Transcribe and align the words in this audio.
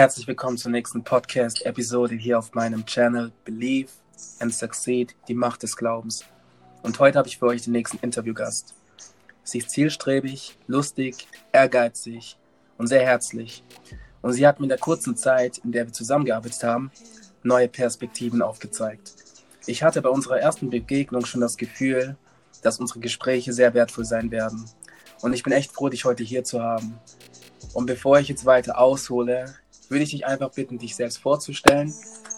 Herzlich 0.00 0.26
willkommen 0.26 0.56
zur 0.56 0.70
nächsten 0.70 1.04
Podcast-Episode 1.04 2.14
hier 2.14 2.38
auf 2.38 2.54
meinem 2.54 2.86
Channel 2.86 3.32
Believe 3.44 3.90
and 4.38 4.54
Succeed, 4.54 5.14
die 5.28 5.34
Macht 5.34 5.62
des 5.62 5.76
Glaubens. 5.76 6.24
Und 6.82 6.98
heute 7.00 7.18
habe 7.18 7.28
ich 7.28 7.36
für 7.36 7.44
euch 7.44 7.64
den 7.64 7.74
nächsten 7.74 7.98
Interviewgast. 7.98 8.72
Sie 9.42 9.58
ist 9.58 9.68
zielstrebig, 9.68 10.56
lustig, 10.66 11.28
ehrgeizig 11.52 12.38
und 12.78 12.86
sehr 12.86 13.02
herzlich. 13.02 13.62
Und 14.22 14.32
sie 14.32 14.46
hat 14.46 14.58
mir 14.58 14.64
in 14.64 14.70
der 14.70 14.78
kurzen 14.78 15.18
Zeit, 15.18 15.58
in 15.58 15.72
der 15.72 15.84
wir 15.84 15.92
zusammengearbeitet 15.92 16.64
haben, 16.64 16.90
neue 17.42 17.68
Perspektiven 17.68 18.40
aufgezeigt. 18.40 19.12
Ich 19.66 19.82
hatte 19.82 20.00
bei 20.00 20.08
unserer 20.08 20.40
ersten 20.40 20.70
Begegnung 20.70 21.26
schon 21.26 21.42
das 21.42 21.58
Gefühl, 21.58 22.16
dass 22.62 22.80
unsere 22.80 23.00
Gespräche 23.00 23.52
sehr 23.52 23.74
wertvoll 23.74 24.06
sein 24.06 24.30
werden. 24.30 24.64
Und 25.20 25.34
ich 25.34 25.42
bin 25.42 25.52
echt 25.52 25.72
froh, 25.72 25.90
dich 25.90 26.06
heute 26.06 26.24
hier 26.24 26.42
zu 26.42 26.62
haben. 26.62 26.98
Und 27.74 27.84
bevor 27.84 28.18
ich 28.18 28.28
jetzt 28.28 28.46
weiter 28.46 28.78
aushole, 28.78 29.54
würde 29.90 30.04
ich 30.04 30.10
dich 30.10 30.24
einfach 30.24 30.52
bitten, 30.52 30.78
dich 30.78 30.94
selbst 30.94 31.18
vorzustellen, 31.18 31.92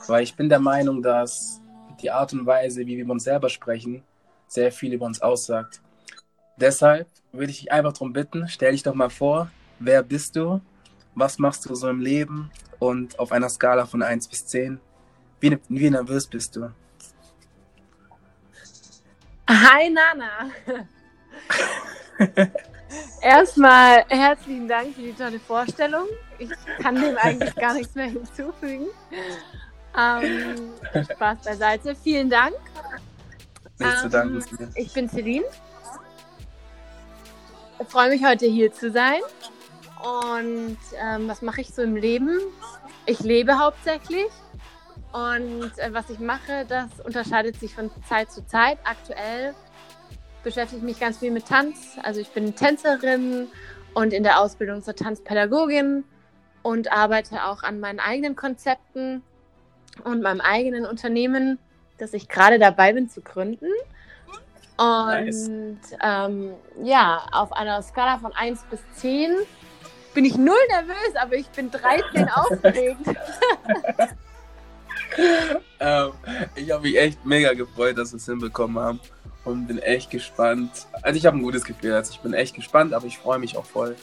weil 0.08 0.24
ich 0.24 0.34
bin 0.34 0.48
der 0.48 0.58
Meinung, 0.58 1.02
dass 1.02 1.60
die 2.00 2.10
Art 2.10 2.32
und 2.32 2.46
Weise, 2.46 2.80
wie 2.80 2.96
wir 2.96 3.04
über 3.04 3.12
uns 3.12 3.24
selber 3.24 3.50
sprechen, 3.50 4.02
sehr 4.48 4.72
viel 4.72 4.94
über 4.94 5.04
uns 5.04 5.20
aussagt. 5.20 5.80
Deshalb 6.56 7.06
würde 7.30 7.50
ich 7.50 7.60
dich 7.60 7.70
einfach 7.70 7.92
darum 7.92 8.14
bitten, 8.14 8.48
stell 8.48 8.72
dich 8.72 8.82
doch 8.82 8.94
mal 8.94 9.10
vor, 9.10 9.50
wer 9.78 10.02
bist 10.02 10.34
du, 10.34 10.62
was 11.14 11.38
machst 11.38 11.68
du 11.68 11.74
so 11.74 11.88
im 11.88 12.00
Leben 12.00 12.50
und 12.78 13.18
auf 13.18 13.32
einer 13.32 13.50
Skala 13.50 13.84
von 13.84 14.02
1 14.02 14.28
bis 14.28 14.46
10, 14.46 14.80
wie, 15.40 15.58
wie 15.68 15.90
nervös 15.90 16.26
bist 16.26 16.56
du? 16.56 16.72
Hi 19.48 19.90
Nana. 19.90 20.50
Erstmal 23.20 24.04
herzlichen 24.08 24.68
Dank 24.68 24.94
für 24.94 25.02
die 25.02 25.12
tolle 25.12 25.38
Vorstellung. 25.38 26.06
Ich 26.50 26.82
kann 26.82 26.94
dem 26.94 27.16
eigentlich 27.16 27.54
gar 27.54 27.74
nichts 27.74 27.94
mehr 27.94 28.06
hinzufügen. 28.06 28.86
Ähm, 29.98 30.72
Spaß 31.04 31.38
beiseite. 31.44 31.94
Vielen 31.94 32.30
Dank. 32.30 32.54
Nicht 33.78 33.98
zu 33.98 34.08
danken. 34.08 34.44
Ähm, 34.58 34.68
ich 34.74 34.92
bin 34.92 35.08
Celine. 35.08 35.44
Ich 37.80 37.88
freue 37.88 38.10
mich 38.10 38.24
heute 38.24 38.46
hier 38.46 38.72
zu 38.72 38.90
sein. 38.90 39.20
Und 40.02 40.78
ähm, 41.00 41.28
was 41.28 41.42
mache 41.42 41.60
ich 41.60 41.74
so 41.74 41.82
im 41.82 41.96
Leben? 41.96 42.38
Ich 43.06 43.20
lebe 43.20 43.58
hauptsächlich. 43.58 44.30
Und 45.12 45.78
äh, 45.78 45.92
was 45.92 46.08
ich 46.10 46.18
mache, 46.18 46.64
das 46.66 46.88
unterscheidet 47.04 47.60
sich 47.60 47.74
von 47.74 47.90
Zeit 48.08 48.32
zu 48.32 48.44
Zeit. 48.46 48.78
Aktuell 48.84 49.54
beschäftige 50.42 50.78
ich 50.78 50.82
mich 50.82 50.98
ganz 50.98 51.18
viel 51.18 51.30
mit 51.30 51.46
Tanz. 51.46 51.98
Also 52.02 52.20
ich 52.20 52.30
bin 52.30 52.54
Tänzerin 52.54 53.48
und 53.94 54.12
in 54.12 54.22
der 54.22 54.40
Ausbildung 54.40 54.82
zur 54.82 54.96
Tanzpädagogin 54.96 56.04
und 56.62 56.92
arbeite 56.92 57.44
auch 57.44 57.62
an 57.62 57.80
meinen 57.80 58.00
eigenen 58.00 58.36
Konzepten 58.36 59.22
und 60.04 60.22
meinem 60.22 60.40
eigenen 60.40 60.86
Unternehmen, 60.86 61.58
das 61.98 62.14
ich 62.14 62.28
gerade 62.28 62.58
dabei 62.58 62.92
bin 62.92 63.08
zu 63.08 63.20
gründen. 63.20 63.68
Und 64.76 65.26
nice. 65.26 65.50
ähm, 66.02 66.54
ja, 66.82 67.26
auf 67.30 67.52
einer 67.52 67.82
Skala 67.82 68.18
von 68.18 68.32
1 68.32 68.64
bis 68.70 68.80
10 68.96 69.32
bin 70.14 70.24
ich 70.24 70.36
null 70.36 70.56
nervös, 70.68 71.16
aber 71.20 71.34
ich 71.34 71.48
bin 71.48 71.70
13 71.70 72.28
aufgeregt. 72.34 73.00
ähm, 75.80 76.12
ich 76.54 76.70
habe 76.70 76.82
mich 76.82 76.98
echt 76.98 77.24
mega 77.24 77.52
gefreut, 77.52 77.98
dass 77.98 78.12
wir 78.12 78.16
es 78.16 78.26
hinbekommen 78.26 78.82
haben 78.82 79.00
und 79.44 79.66
bin 79.66 79.78
echt 79.78 80.10
gespannt. 80.10 80.86
Also 81.02 81.18
ich 81.18 81.26
habe 81.26 81.36
ein 81.36 81.42
gutes 81.42 81.64
Gefühl, 81.64 81.92
also 81.94 82.12
ich 82.12 82.20
bin 82.20 82.32
echt 82.32 82.54
gespannt, 82.54 82.92
aber 82.94 83.06
ich 83.06 83.18
freue 83.18 83.38
mich 83.38 83.56
auch 83.56 83.64
voll. 83.66 83.96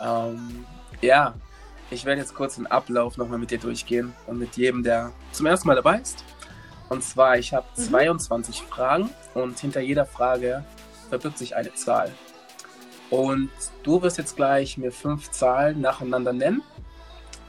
Ähm, 0.00 0.66
ja, 1.00 1.34
ich 1.90 2.04
werde 2.04 2.20
jetzt 2.20 2.34
kurz 2.34 2.56
den 2.56 2.66
Ablauf 2.66 3.16
nochmal 3.16 3.38
mit 3.38 3.50
dir 3.50 3.58
durchgehen 3.58 4.12
und 4.26 4.38
mit 4.38 4.56
jedem, 4.56 4.82
der 4.82 5.12
zum 5.32 5.46
ersten 5.46 5.68
Mal 5.68 5.76
dabei 5.76 5.98
ist. 5.98 6.24
Und 6.88 7.02
zwar, 7.02 7.38
ich 7.38 7.52
habe 7.52 7.66
mhm. 7.76 7.82
22 7.82 8.62
Fragen 8.62 9.10
und 9.34 9.58
hinter 9.58 9.80
jeder 9.80 10.06
Frage 10.06 10.64
verbirgt 11.08 11.38
sich 11.38 11.56
eine 11.56 11.72
Zahl. 11.74 12.12
Und 13.10 13.50
du 13.82 14.02
wirst 14.02 14.18
jetzt 14.18 14.36
gleich 14.36 14.78
mir 14.78 14.90
fünf 14.90 15.30
Zahlen 15.30 15.80
nacheinander 15.80 16.32
nennen. 16.32 16.62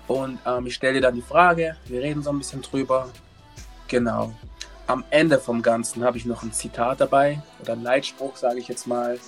Und 0.07 0.39
ähm, 0.45 0.67
ich 0.67 0.75
stelle 0.75 0.95
dir 0.95 1.01
dann 1.01 1.15
die 1.15 1.21
Frage, 1.21 1.75
wir 1.85 2.01
reden 2.01 2.21
so 2.21 2.29
ein 2.29 2.37
bisschen 2.37 2.61
drüber. 2.61 3.09
Genau. 3.87 4.33
Am 4.85 5.03
Ende 5.09 5.39
vom 5.39 5.61
Ganzen 5.61 6.03
habe 6.03 6.17
ich 6.17 6.25
noch 6.25 6.43
ein 6.43 6.53
Zitat 6.53 7.01
dabei 7.01 7.41
oder 7.59 7.73
ein 7.73 7.83
Leitspruch, 7.83 8.37
sage 8.37 8.59
ich 8.59 8.67
jetzt 8.67 8.87
mal. 8.87 9.19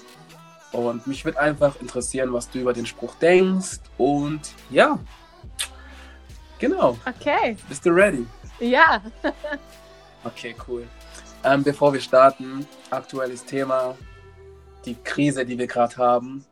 Und 0.72 1.07
mich 1.07 1.25
würde 1.25 1.40
einfach 1.40 1.80
interessieren, 1.81 2.31
was 2.31 2.50
du 2.50 2.59
über 2.59 2.74
den 2.74 2.85
Spruch 2.85 3.16
denkst. 3.16 3.80
Und 3.97 4.41
ja, 4.69 5.00
genau. 6.59 6.97
Okay. 7.06 7.57
Bist 7.68 7.85
du 7.85 7.90
ready? 7.90 8.25
Ja. 8.59 9.02
okay, 10.24 10.56
cool. 10.68 10.88
Ähm, 11.44 11.63
bevor 11.63 11.94
wir 11.94 12.02
starten, 12.02 12.68
aktuelles 12.90 13.46
Thema, 13.46 13.96
die 14.85 14.96
Krise, 15.03 15.46
die 15.46 15.58
wir 15.58 15.68
gerade 15.68 15.96
haben. 15.97 16.46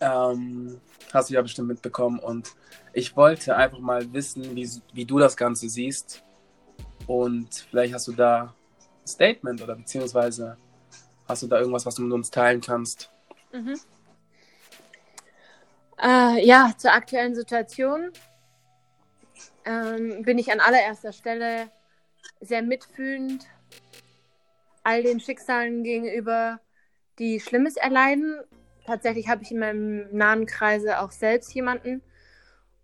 Ähm, 0.00 0.80
hast 1.12 1.30
du 1.30 1.34
ja 1.34 1.42
bestimmt 1.42 1.68
mitbekommen. 1.68 2.18
Und 2.18 2.54
ich 2.92 3.16
wollte 3.16 3.56
einfach 3.56 3.78
mal 3.78 4.12
wissen, 4.12 4.54
wie, 4.56 4.68
wie 4.92 5.04
du 5.04 5.18
das 5.18 5.36
Ganze 5.36 5.68
siehst. 5.68 6.22
Und 7.06 7.66
vielleicht 7.70 7.94
hast 7.94 8.08
du 8.08 8.12
da 8.12 8.54
ein 9.02 9.08
Statement 9.08 9.62
oder 9.62 9.76
beziehungsweise 9.76 10.56
hast 11.26 11.42
du 11.42 11.46
da 11.46 11.58
irgendwas, 11.58 11.86
was 11.86 11.94
du 11.94 12.02
mit 12.02 12.12
uns 12.12 12.30
teilen 12.30 12.60
kannst. 12.60 13.10
Mhm. 13.52 13.80
Äh, 16.02 16.44
ja, 16.46 16.72
zur 16.76 16.92
aktuellen 16.92 17.34
Situation 17.34 18.10
ähm, 19.64 20.22
bin 20.22 20.38
ich 20.38 20.50
an 20.50 20.60
allererster 20.60 21.12
Stelle 21.12 21.70
sehr 22.40 22.62
mitfühlend 22.62 23.46
all 24.82 25.02
den 25.02 25.20
Schicksalen 25.20 25.84
gegenüber, 25.84 26.60
die 27.18 27.38
Schlimmes 27.40 27.76
erleiden. 27.76 28.40
Tatsächlich 28.86 29.28
habe 29.28 29.42
ich 29.42 29.50
in 29.50 29.58
meinem 29.58 30.08
nahen 30.10 30.46
Kreise 30.46 31.00
auch 31.00 31.10
selbst 31.10 31.52
jemanden 31.54 32.02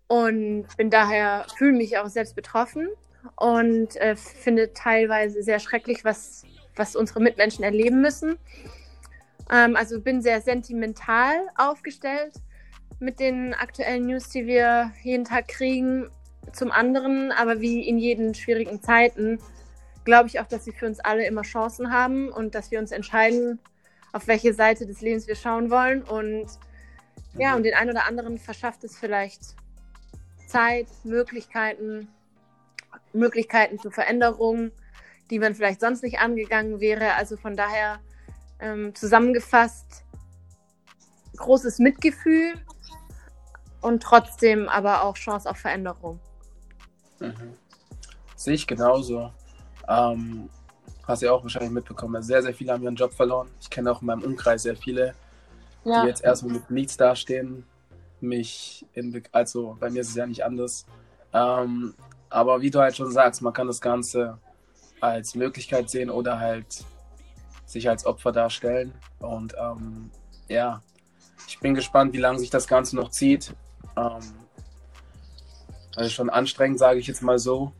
und 0.07 0.67
bin 0.77 0.89
daher, 0.89 1.45
fühle 1.57 1.73
mich 1.73 1.97
auch 1.97 2.07
selbst 2.07 2.35
betroffen 2.35 2.87
und 3.35 3.95
äh, 3.97 4.15
finde 4.15 4.73
teilweise 4.73 5.41
sehr 5.43 5.59
schrecklich, 5.59 6.05
was, 6.05 6.43
was 6.75 6.95
unsere 6.95 7.19
Mitmenschen 7.19 7.63
erleben 7.63 7.99
müssen. 7.99 8.37
Ähm, 9.51 9.75
also 9.75 10.01
bin 10.01 10.21
sehr 10.21 10.41
sentimental 10.41 11.47
aufgestellt 11.55 12.33
mit 12.99 13.19
den 13.19 13.53
aktuellen 13.53 14.07
News, 14.07 14.29
die 14.29 14.47
wir 14.47 14.91
jeden 15.03 15.25
Tag 15.25 15.47
kriegen. 15.47 16.09
Zum 16.53 16.71
anderen, 16.71 17.31
aber 17.31 17.59
wie 17.59 17.87
in 17.87 17.97
jeden 17.97 18.33
schwierigen 18.33 18.81
Zeiten, 18.81 19.39
glaube 20.05 20.29
ich 20.29 20.39
auch, 20.39 20.47
dass 20.47 20.63
sie 20.63 20.71
für 20.71 20.85
uns 20.85 20.99
alle 21.01 21.25
immer 21.25 21.41
Chancen 21.41 21.91
haben 21.91 22.29
und 22.29 22.55
dass 22.55 22.71
wir 22.71 22.79
uns 22.79 22.91
entscheiden, 22.91 23.59
auf 24.13 24.27
welche 24.27 24.53
Seite 24.53 24.85
des 24.85 25.01
Lebens 25.01 25.27
wir 25.27 25.35
schauen 25.35 25.69
wollen. 25.69 26.03
Und 26.03 26.47
ja, 27.37 27.55
und 27.55 27.63
den 27.63 27.73
einen 27.73 27.91
oder 27.91 28.07
anderen 28.07 28.37
verschafft 28.37 28.85
es 28.85 28.97
vielleicht 28.97 29.41
Zeit, 30.47 30.87
Möglichkeiten, 31.03 32.07
Möglichkeiten 33.11 33.77
zur 33.79 33.91
Veränderung, 33.91 34.71
die 35.29 35.39
man 35.39 35.53
vielleicht 35.53 35.81
sonst 35.81 36.03
nicht 36.03 36.19
angegangen 36.19 36.79
wäre. 36.79 37.15
Also 37.15 37.35
von 37.35 37.57
daher 37.57 37.99
ähm, 38.59 38.93
zusammengefasst 38.95 40.03
großes 41.37 41.79
Mitgefühl 41.79 42.53
und 43.81 44.03
trotzdem 44.03 44.67
aber 44.67 45.03
auch 45.03 45.15
Chance 45.15 45.49
auf 45.49 45.57
Veränderung. 45.57 46.19
Mhm. 47.19 47.53
Sehe 48.35 48.55
ich 48.55 48.67
genauso. 48.67 49.31
Ähm, 49.87 50.49
hast 51.03 51.21
du 51.21 51.27
ja 51.27 51.31
auch 51.31 51.43
wahrscheinlich 51.43 51.71
mitbekommen. 51.71 52.21
Sehr, 52.21 52.41
sehr 52.41 52.53
viele 52.53 52.73
haben 52.73 52.83
ihren 52.83 52.95
Job 52.95 53.13
verloren. 53.13 53.49
Ich 53.61 53.69
kenne 53.69 53.91
auch 53.91 54.01
in 54.01 54.07
meinem 54.07 54.23
Umkreis 54.23 54.63
sehr 54.63 54.75
viele, 54.75 55.15
ja. 55.85 56.01
die 56.01 56.07
jetzt 56.07 56.23
erstmal 56.23 56.53
mit 56.53 56.69
nichts 56.69 56.97
dastehen. 56.97 57.65
Mich 58.19 58.85
in, 58.93 59.23
also 59.31 59.77
bei 59.79 59.89
mir 59.89 60.01
ist 60.01 60.09
es 60.09 60.15
ja 60.15 60.25
nicht 60.25 60.43
anders. 60.43 60.85
Ähm, 61.33 61.93
aber 62.29 62.61
wie 62.61 62.71
du 62.71 62.79
halt 62.79 62.95
schon 62.95 63.11
sagst, 63.11 63.41
man 63.41 63.53
kann 63.53 63.67
das 63.67 63.79
Ganze 63.79 64.37
als 64.99 65.35
Möglichkeit 65.35 65.89
sehen 65.89 66.09
oder 66.09 66.39
halt 66.39 66.83
sich 67.67 67.87
als 67.89 68.05
Opfer 68.05 68.31
darstellen. 68.31 68.93
Und 69.19 69.53
ähm, 69.59 70.09
ja, 70.47 70.81
ich 71.47 71.59
bin 71.59 71.75
gespannt, 71.75 72.13
wie 72.13 72.17
lange 72.17 72.39
sich 72.39 72.49
das 72.49 72.67
Ganze 72.67 72.95
noch 72.95 73.11
zieht. 73.11 73.53
Ähm, 73.95 74.21
also 75.95 76.09
schon 76.09 76.29
anstrengend, 76.29 76.79
sage 76.79 76.99
ich 76.99 77.07
jetzt 77.07 77.21
mal 77.21 77.37
so. 77.37 77.73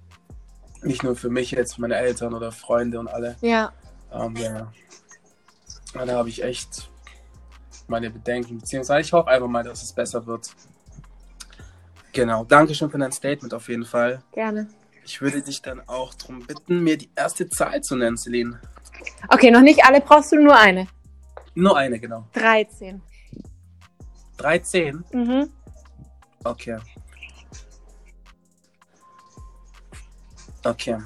Nicht 0.84 1.04
nur 1.04 1.16
für 1.16 1.30
mich 1.30 1.52
jetzt, 1.52 1.76
für 1.76 1.82
meine 1.82 1.96
Eltern 1.96 2.34
oder 2.34 2.52
Freunde 2.52 3.00
und 3.00 3.08
alle. 3.08 3.36
Ja. 3.42 3.72
Ähm, 4.12 4.36
ja. 4.36 4.72
Da 5.94 6.08
habe 6.14 6.30
ich 6.30 6.44
echt 6.44 6.90
meine 7.88 8.10
Bedenken, 8.10 8.60
beziehungsweise 8.60 9.02
ich 9.02 9.14
hoffe 9.14 9.30
einfach 9.30 9.48
mal, 9.48 9.64
dass 9.64 9.82
es 9.82 9.94
besser 9.94 10.26
wird. 10.28 10.52
Genau, 12.12 12.44
danke 12.44 12.76
schön 12.76 12.90
für 12.90 12.98
dein 12.98 13.12
Statement 13.12 13.54
auf 13.54 13.70
jeden 13.70 13.86
Fall. 13.86 14.22
Gerne. 14.34 14.68
Ich 15.06 15.22
würde 15.22 15.42
dich 15.42 15.62
dann 15.62 15.82
auch 15.88 16.14
darum 16.16 16.46
bitten, 16.46 16.84
mir 16.84 16.98
die 16.98 17.10
erste 17.16 17.48
Zahl 17.48 17.82
zu 17.82 17.96
nennen, 17.96 18.18
Celine. 18.18 18.60
Okay, 19.30 19.52
noch 19.52 19.62
nicht 19.62 19.84
alle, 19.84 20.02
brauchst 20.02 20.32
du 20.32 20.38
nur 20.38 20.58
eine? 20.58 20.88
Nur 21.56 21.76
eine, 21.76 22.00
genau. 22.00 22.26
13. 22.34 23.02
13? 24.38 25.04
Mhm. 25.12 25.50
Okay. 26.44 26.78
Okay. 30.64 30.98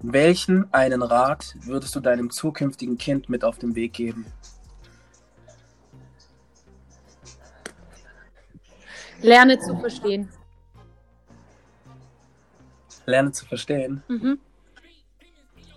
Welchen 0.00 0.72
einen 0.72 1.02
Rat 1.02 1.56
würdest 1.62 1.96
du 1.96 2.00
deinem 2.00 2.30
zukünftigen 2.30 2.98
Kind 2.98 3.28
mit 3.28 3.42
auf 3.42 3.58
den 3.58 3.74
Weg 3.74 3.94
geben? 3.94 4.26
Lerne 9.20 9.58
zu 9.58 9.76
verstehen. 9.78 10.28
Lerne 13.06 13.32
zu 13.32 13.46
verstehen. 13.46 14.02
Mhm. 14.08 14.38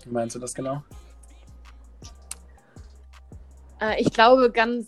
Wie 0.04 0.10
meinst 0.10 0.36
du 0.36 0.38
das 0.38 0.54
genau? 0.54 0.84
Äh, 3.82 4.00
ich 4.00 4.12
glaube 4.12 4.50
ganz 4.50 4.86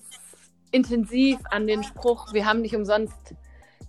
intensiv 0.70 1.38
an 1.50 1.66
den 1.66 1.82
Spruch, 1.82 2.32
wir 2.32 2.46
haben 2.46 2.62
nicht 2.62 2.74
umsonst 2.74 3.34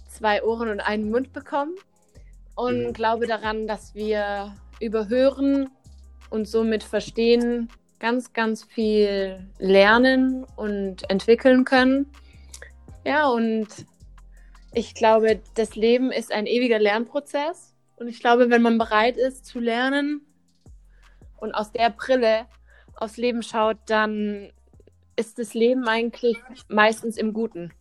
zwei 0.09 0.43
Ohren 0.43 0.69
und 0.69 0.79
einen 0.79 1.09
Mund 1.09 1.33
bekommen. 1.33 1.75
Und 2.55 2.87
Mhm. 2.87 2.93
glaube 2.93 3.27
daran, 3.27 3.67
dass 3.67 3.95
wir 3.95 4.55
überhören 4.79 5.69
und 6.29 6.47
somit 6.47 6.83
verstehen 6.83 7.69
ganz, 7.99 8.33
ganz 8.33 8.63
viel 8.63 9.45
lernen 9.57 10.45
und 10.55 11.09
entwickeln 11.09 11.65
können. 11.65 12.09
Ja, 13.05 13.27
und 13.27 13.67
ich 14.73 14.93
glaube, 14.95 15.41
das 15.55 15.75
Leben 15.75 16.11
ist 16.11 16.31
ein 16.31 16.45
ewiger 16.45 16.79
Lernprozess. 16.79 17.73
Und 17.97 18.07
ich 18.07 18.19
glaube, 18.19 18.49
wenn 18.49 18.61
man 18.61 18.77
bereit 18.77 19.17
ist 19.17 19.45
zu 19.45 19.59
lernen 19.59 20.21
und 21.37 21.53
aus 21.53 21.71
der 21.71 21.89
Brille 21.89 22.45
aufs 22.95 23.17
Leben 23.17 23.41
schaut, 23.43 23.77
dann 23.85 24.51
ist 25.15 25.39
das 25.39 25.53
Leben 25.53 25.87
eigentlich 25.87 26.37
meistens 26.67 27.17
im 27.17 27.33
Guten 27.33 27.71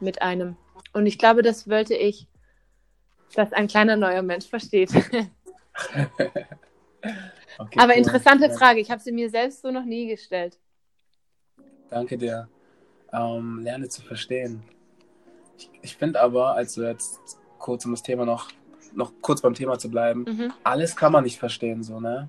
mit 0.00 0.22
einem. 0.22 0.56
Und 0.92 1.06
ich 1.06 1.18
glaube, 1.18 1.42
das 1.42 1.68
wollte 1.68 1.94
ich, 1.94 2.28
dass 3.34 3.52
ein 3.52 3.66
kleiner 3.68 3.96
neuer 3.96 4.22
Mensch 4.22 4.46
versteht. 4.46 4.90
Okay, 7.56 7.78
Aber 7.78 7.92
cool. 7.92 7.98
interessante 7.98 8.46
Ja, 8.46 8.56
Frage, 8.56 8.80
ich 8.80 8.90
habe 8.90 9.00
sie 9.00 9.12
mir 9.12 9.30
selbst 9.30 9.62
so 9.62 9.70
noch 9.70 9.84
nie 9.84 10.08
gestellt. 10.08 10.58
Danke 11.90 12.18
dir. 12.18 12.48
Ähm, 13.12 13.60
lerne 13.62 13.88
zu 13.88 14.02
verstehen. 14.02 14.64
Ich, 15.56 15.70
ich 15.82 15.96
finde 15.96 16.20
aber, 16.20 16.54
also 16.54 16.82
jetzt 16.82 17.38
kurz 17.58 17.84
um 17.84 17.92
das 17.92 18.02
Thema 18.02 18.24
noch, 18.24 18.50
noch 18.92 19.12
kurz 19.20 19.40
beim 19.40 19.54
Thema 19.54 19.78
zu 19.78 19.88
bleiben, 19.88 20.24
Mhm. 20.24 20.52
alles 20.64 20.96
kann 20.96 21.12
man 21.12 21.22
nicht 21.22 21.38
verstehen, 21.38 21.84
so, 21.84 22.00
ne? 22.00 22.28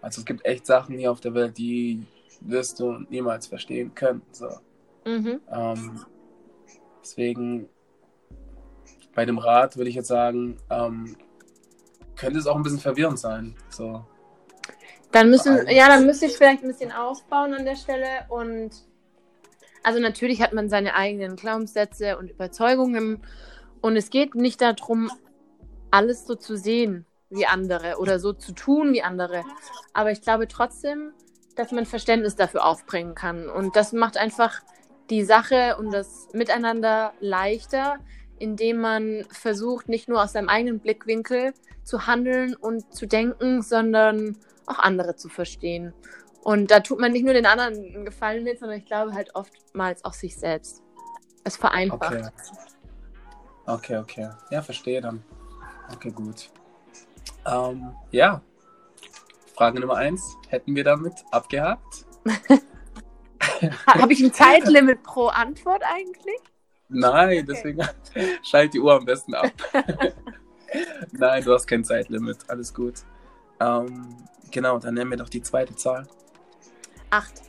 Also 0.00 0.20
es 0.20 0.24
gibt 0.24 0.46
echt 0.46 0.64
Sachen 0.64 0.96
hier 0.96 1.12
auf 1.12 1.20
der 1.20 1.34
Welt, 1.34 1.58
die 1.58 2.06
wirst 2.40 2.80
du 2.80 2.98
niemals 3.08 3.46
verstehen 3.46 3.94
können. 3.94 4.22
So. 4.32 4.48
Mhm. 5.04 5.40
Ähm, 5.50 6.04
deswegen 7.02 7.68
bei 9.14 9.24
dem 9.24 9.38
Rat 9.38 9.76
würde 9.76 9.90
ich 9.90 9.96
jetzt 9.96 10.08
sagen, 10.08 10.58
ähm, 10.70 11.16
könnte 12.16 12.38
es 12.38 12.46
auch 12.46 12.56
ein 12.56 12.62
bisschen 12.62 12.78
verwirrend 12.78 13.18
sein. 13.18 13.56
So. 13.70 14.04
Dann 15.10 15.30
müssen, 15.30 15.52
allem- 15.52 15.68
ja, 15.68 15.88
dann 15.88 16.06
müsste 16.06 16.26
ich 16.26 16.36
vielleicht 16.36 16.62
ein 16.62 16.68
bisschen 16.68 16.92
aufbauen 16.92 17.54
an 17.54 17.64
der 17.64 17.76
Stelle 17.76 18.06
und 18.28 18.70
also 19.82 20.00
natürlich 20.00 20.42
hat 20.42 20.52
man 20.52 20.68
seine 20.68 20.94
eigenen 20.94 21.36
Glaubenssätze 21.36 22.18
und 22.18 22.30
Überzeugungen 22.30 23.22
und 23.80 23.96
es 23.96 24.10
geht 24.10 24.34
nicht 24.34 24.60
darum, 24.60 25.10
alles 25.90 26.26
so 26.26 26.34
zu 26.34 26.56
sehen 26.56 27.06
wie 27.30 27.46
andere 27.46 27.96
oder 27.98 28.18
so 28.18 28.32
zu 28.32 28.52
tun 28.52 28.92
wie 28.92 29.02
andere. 29.02 29.44
Aber 29.94 30.10
ich 30.10 30.20
glaube 30.20 30.48
trotzdem, 30.48 31.12
dass 31.58 31.72
man 31.72 31.86
Verständnis 31.86 32.36
dafür 32.36 32.64
aufbringen 32.64 33.14
kann 33.14 33.48
und 33.48 33.76
das 33.76 33.92
macht 33.92 34.16
einfach 34.16 34.62
die 35.10 35.24
Sache 35.24 35.76
und 35.78 35.92
das 35.92 36.28
Miteinander 36.32 37.12
leichter, 37.20 37.96
indem 38.38 38.80
man 38.80 39.24
versucht, 39.30 39.88
nicht 39.88 40.08
nur 40.08 40.22
aus 40.22 40.32
seinem 40.32 40.48
eigenen 40.48 40.80
Blickwinkel 40.80 41.54
zu 41.82 42.06
handeln 42.06 42.54
und 42.54 42.94
zu 42.94 43.06
denken, 43.06 43.62
sondern 43.62 44.36
auch 44.66 44.78
andere 44.78 45.16
zu 45.16 45.28
verstehen. 45.28 45.94
Und 46.42 46.70
da 46.70 46.80
tut 46.80 47.00
man 47.00 47.12
nicht 47.12 47.24
nur 47.24 47.34
den 47.34 47.46
anderen 47.46 47.74
einen 47.74 48.04
Gefallen 48.04 48.44
mit, 48.44 48.58
sondern 48.58 48.78
ich 48.78 48.86
glaube 48.86 49.14
halt 49.14 49.34
oftmals 49.34 50.04
auch 50.04 50.12
sich 50.12 50.36
selbst. 50.36 50.82
Es 51.44 51.56
vereinfacht. 51.56 52.14
Okay. 52.14 52.28
Okay, 53.66 53.96
okay. 53.98 54.30
Ja, 54.50 54.62
verstehe 54.62 55.00
dann. 55.00 55.22
Okay, 55.92 56.10
gut. 56.10 56.50
Ähm, 57.46 57.94
ja. 58.10 58.40
Frage 59.58 59.80
Nummer 59.80 59.96
eins 59.96 60.36
hätten 60.50 60.76
wir 60.76 60.84
damit 60.84 61.14
abgehakt. 61.32 62.06
Ha- 62.28 63.94
Habe 64.00 64.12
ich 64.12 64.22
ein 64.22 64.32
Zeitlimit 64.32 65.02
pro 65.02 65.26
Antwort 65.26 65.82
eigentlich? 65.84 66.38
Nein, 66.88 67.44
deswegen 67.44 67.80
schalt 68.44 68.72
die 68.72 68.78
Uhr 68.78 68.94
am 68.94 69.04
besten 69.04 69.34
ab. 69.34 69.50
Nein, 71.10 71.42
du 71.44 71.52
hast 71.52 71.66
kein 71.66 71.82
Zeitlimit. 71.82 72.38
Alles 72.46 72.72
gut. 72.72 73.02
Ähm, 73.58 74.16
genau, 74.52 74.78
dann 74.78 74.94
nennen 74.94 75.10
wir 75.10 75.16
doch 75.18 75.28
die 75.28 75.42
zweite 75.42 75.74
Zahl. 75.74 76.06
Acht. 77.10 77.42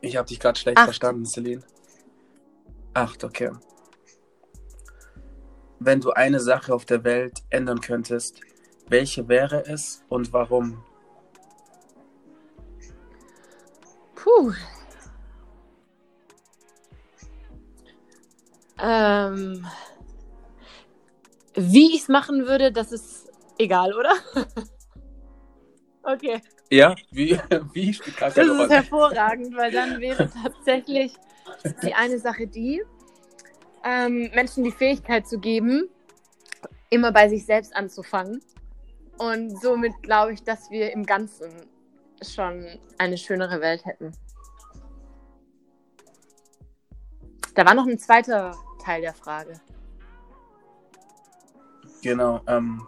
Ich 0.00 0.16
habe 0.16 0.28
dich 0.28 0.38
gerade 0.38 0.56
schlecht 0.60 0.78
Acht. 0.78 0.84
verstanden, 0.84 1.26
Celine. 1.26 1.64
Acht, 2.94 3.24
okay. 3.24 3.50
Wenn 5.78 6.00
du 6.00 6.10
eine 6.12 6.40
Sache 6.40 6.74
auf 6.74 6.84
der 6.84 7.04
Welt 7.04 7.42
ändern 7.50 7.80
könntest, 7.80 8.40
welche 8.88 9.28
wäre 9.28 9.64
es 9.66 10.02
und 10.08 10.32
warum? 10.32 10.82
Puh. 14.14 14.52
Ähm, 18.78 19.66
wie 21.54 21.94
ich 21.94 22.02
es 22.02 22.08
machen 22.08 22.46
würde, 22.46 22.72
das 22.72 22.92
ist 22.92 23.30
egal, 23.58 23.94
oder? 23.94 24.12
okay. 26.02 26.40
Ja, 26.70 26.94
wie, 27.10 27.38
wie 27.72 27.92
spielt 27.94 28.16
gar 28.16 28.28
Das 28.28 28.36
keine 28.36 28.52
ist 28.52 28.58
Rolle. 28.58 28.68
hervorragend, 28.70 29.56
weil 29.56 29.72
dann 29.72 30.00
wäre 30.00 30.28
tatsächlich 30.42 31.14
die 31.82 31.94
eine 31.94 32.18
Sache 32.18 32.46
die, 32.46 32.82
ähm, 33.86 34.30
Menschen 34.34 34.64
die 34.64 34.72
Fähigkeit 34.72 35.26
zu 35.26 35.38
geben, 35.38 35.88
immer 36.90 37.12
bei 37.12 37.28
sich 37.28 37.46
selbst 37.46 37.74
anzufangen. 37.76 38.40
Und 39.18 39.60
somit 39.62 39.92
glaube 40.02 40.32
ich, 40.32 40.42
dass 40.42 40.70
wir 40.70 40.92
im 40.92 41.06
Ganzen 41.06 41.50
schon 42.22 42.66
eine 42.98 43.16
schönere 43.16 43.60
Welt 43.60 43.84
hätten. 43.86 44.12
Da 47.54 47.64
war 47.64 47.74
noch 47.74 47.86
ein 47.86 47.98
zweiter 47.98 48.54
Teil 48.84 49.00
der 49.00 49.14
Frage. 49.14 49.60
Genau. 52.02 52.40
Ähm, 52.46 52.82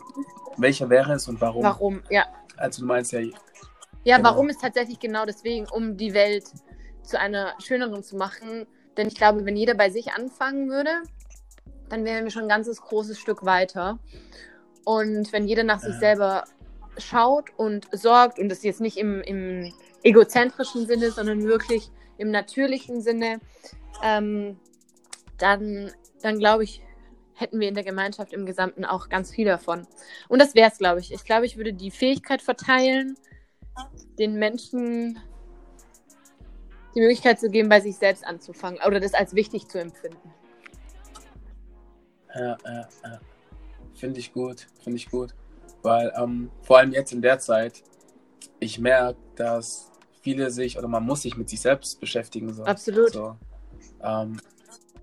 welche 0.59 0.88
wäre 0.90 1.14
es 1.14 1.28
und 1.28 1.40
warum? 1.40 1.62
Warum? 1.62 2.02
Ja. 2.11 2.26
Also 2.57 2.83
du 2.83 2.87
meinst 2.87 3.12
ja, 3.12 3.21
Ja, 4.05 4.17
Genau. 4.17 4.31
warum 4.31 4.49
ist 4.49 4.61
tatsächlich 4.61 4.99
genau 4.99 5.25
deswegen, 5.25 5.67
um 5.69 5.97
die 5.97 6.12
Welt 6.12 6.45
zu 7.02 7.19
einer 7.19 7.55
schöneren 7.61 8.02
zu 8.02 8.17
machen. 8.17 8.67
Denn 8.99 9.07
ich 9.07 9.14
glaube, 9.14 9.47
wenn 9.47 9.57
jeder 9.57 9.75
bei 9.75 9.90
sich 9.90 10.12
anfangen 10.12 10.69
würde, 10.69 10.90
dann 11.88 12.05
wären 12.05 12.25
wir 12.25 12.31
schon 12.31 12.43
ein 12.43 12.49
ganzes 12.49 12.83
großes 12.83 13.19
Stück 13.19 13.47
weiter. 13.47 13.99
Und 14.85 15.33
wenn 15.33 15.47
jeder 15.47 15.62
nach 15.62 15.78
sich 15.78 15.95
Ja. 15.95 16.00
selber 16.00 16.45
schaut 16.99 17.50
und 17.57 17.87
sorgt, 17.93 18.38
und 18.38 18.49
das 18.49 18.62
jetzt 18.64 18.81
nicht 18.81 18.97
im, 18.97 19.23
im 19.23 19.73
egozentrischen 20.02 20.87
Sinne, 20.87 21.12
sondern 21.12 21.45
wirklich 21.45 21.90
im 22.19 22.33
natürlichen 22.33 23.00
Sinne, 23.00 23.40
ähm, 24.02 24.59
dann, 25.38 25.93
dann 26.21 26.38
glaube 26.40 26.64
ich, 26.64 26.83
hätten 27.35 27.61
wir 27.61 27.69
in 27.69 27.75
der 27.75 27.85
Gemeinschaft 27.85 28.33
im 28.33 28.47
Gesamten 28.47 28.85
auch 28.85 29.09
ganz 29.09 29.31
viel 29.31 29.47
davon. 29.47 29.87
Und 30.28 30.40
das 30.40 30.57
wäre 30.57 30.71
es, 30.73 30.78
glaube 30.78 30.99
ich. 30.99 31.12
Ich 31.12 31.25
glaube, 31.25 31.47
ich 31.47 31.57
würde 31.57 31.73
die 31.73 31.93
Fähigkeit 31.93 32.43
verteilen, 32.43 33.17
den 34.19 34.35
Menschen 34.40 35.21
die 36.95 37.00
Möglichkeit 37.00 37.38
zu 37.38 37.50
geben, 37.50 37.68
bei 37.68 37.80
sich 37.80 37.97
selbst 37.97 38.25
anzufangen 38.25 38.80
oder 38.87 39.00
das 39.00 39.14
als 39.14 39.35
wichtig 39.35 39.68
zu 39.68 39.78
empfinden. 39.78 40.33
ja, 42.35 42.57
ja, 42.64 42.88
ja. 43.04 43.21
finde 43.95 44.21
ich 44.21 44.33
gut, 44.33 44.66
finde 44.83 44.97
ich 44.97 45.11
gut. 45.11 45.35
Weil 45.83 46.12
ähm, 46.16 46.50
vor 46.62 46.78
allem 46.78 46.92
jetzt 46.92 47.12
in 47.12 47.23
der 47.23 47.38
Zeit, 47.38 47.83
ich 48.61 48.78
merke, 48.78 49.18
dass 49.37 49.90
viele 50.23 50.50
sich 50.50 50.78
oder 50.78 50.88
man 50.88 51.04
muss 51.04 51.23
sich 51.23 51.37
mit 51.37 51.49
sich 51.49 51.61
selbst 51.61 52.00
beschäftigen. 52.00 52.52
So. 52.52 52.64
Absolut. 52.64 53.12
So. 53.12 53.37
Ähm, 54.02 54.40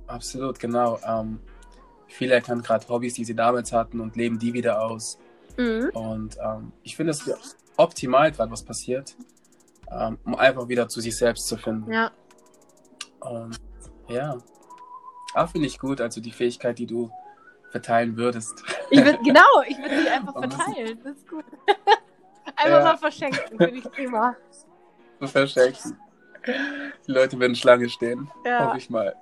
absolut, 0.08 0.60
genau. 0.60 1.00
Ähm, 1.08 1.39
viele 2.08 2.36
erkennen 2.36 2.62
gerade 2.62 2.88
Hobbys, 2.88 3.13
die 3.13 3.25
sie 3.25 3.36
damals 3.36 3.72
hatten 3.72 4.00
und 4.01 4.15
leben 4.15 4.39
die 4.39 4.54
wieder 4.54 4.82
aus. 4.82 5.18
Mhm. 5.58 5.89
Und 5.94 6.38
ähm, 6.44 6.72
ich 6.84 6.96
finde 6.96 7.12
es 7.12 7.30
optimal 7.77 8.32
gerade, 8.32 8.51
was 8.51 8.63
passiert, 8.63 9.15
ähm, 9.92 10.18
um 10.25 10.36
einfach 10.36 10.68
wieder 10.68 10.88
zu 10.88 11.01
sich 11.01 11.15
selbst 11.15 11.48
zu 11.48 11.58
finden. 11.58 11.92
Ja, 11.92 12.12
Und 13.20 13.58
ja, 14.08 14.38
auch 15.34 15.50
finde 15.50 15.68
ich 15.68 15.80
gut, 15.80 16.01
also 16.01 16.22
die 16.22 16.32
Fähigkeit, 16.32 16.77
die 16.80 16.86
du 16.86 17.12
verteilen 17.72 18.15
würdest. 18.18 18.63
ich 18.89 19.04
würd, 19.04 19.20
genau, 19.24 19.42
ich 19.68 19.77
würde 19.77 20.01
sie 20.01 20.10
einfach 20.10 20.34
verteilen. 20.39 21.00
Das 21.04 21.15
ist 21.18 21.27
gut. 21.27 21.46
Einfach 22.58 22.77
Ja. 22.77 22.84
mal 22.84 22.98
verschenken, 22.98 23.58
finde 23.58 23.80
ich 23.80 23.92
prima. 23.92 24.36
verschenken. 25.20 25.98
Die 27.08 27.12
Leute 27.12 27.38
werden 27.39 27.56
Schlange 27.56 27.89
stehen, 27.89 28.30
Ja. 28.46 28.60
hoffe 28.68 28.77
ich 28.77 28.89
mal. 28.89 29.15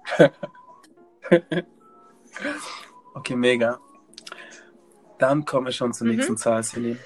Okay, 3.16 3.36
mega. 3.36 3.80
Dann 5.20 5.46
kommen 5.46 5.68
wir 5.68 5.72
schon 5.72 5.94
zur 5.94 6.06
Mhm. 6.08 6.16
nächsten 6.16 6.38
Zahl, 6.38 6.64
Celine. 6.64 7.00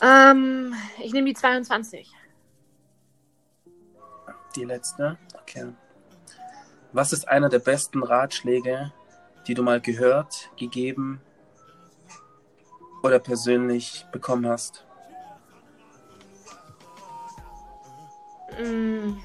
Ähm, 0.00 0.74
ich 1.02 1.12
nehme 1.12 1.26
die 1.28 1.34
22. 1.34 2.10
Die 4.54 4.64
letzte. 4.64 5.18
Okay. 5.40 5.72
Was 6.92 7.12
ist 7.12 7.28
einer 7.28 7.48
der 7.48 7.58
besten 7.58 8.02
Ratschläge, 8.02 8.92
die 9.46 9.54
du 9.54 9.62
mal 9.62 9.80
gehört, 9.80 10.50
gegeben 10.56 11.22
oder 13.02 13.18
persönlich 13.18 14.06
bekommen 14.12 14.46
hast? 14.46 14.84
Mm. 18.58 19.16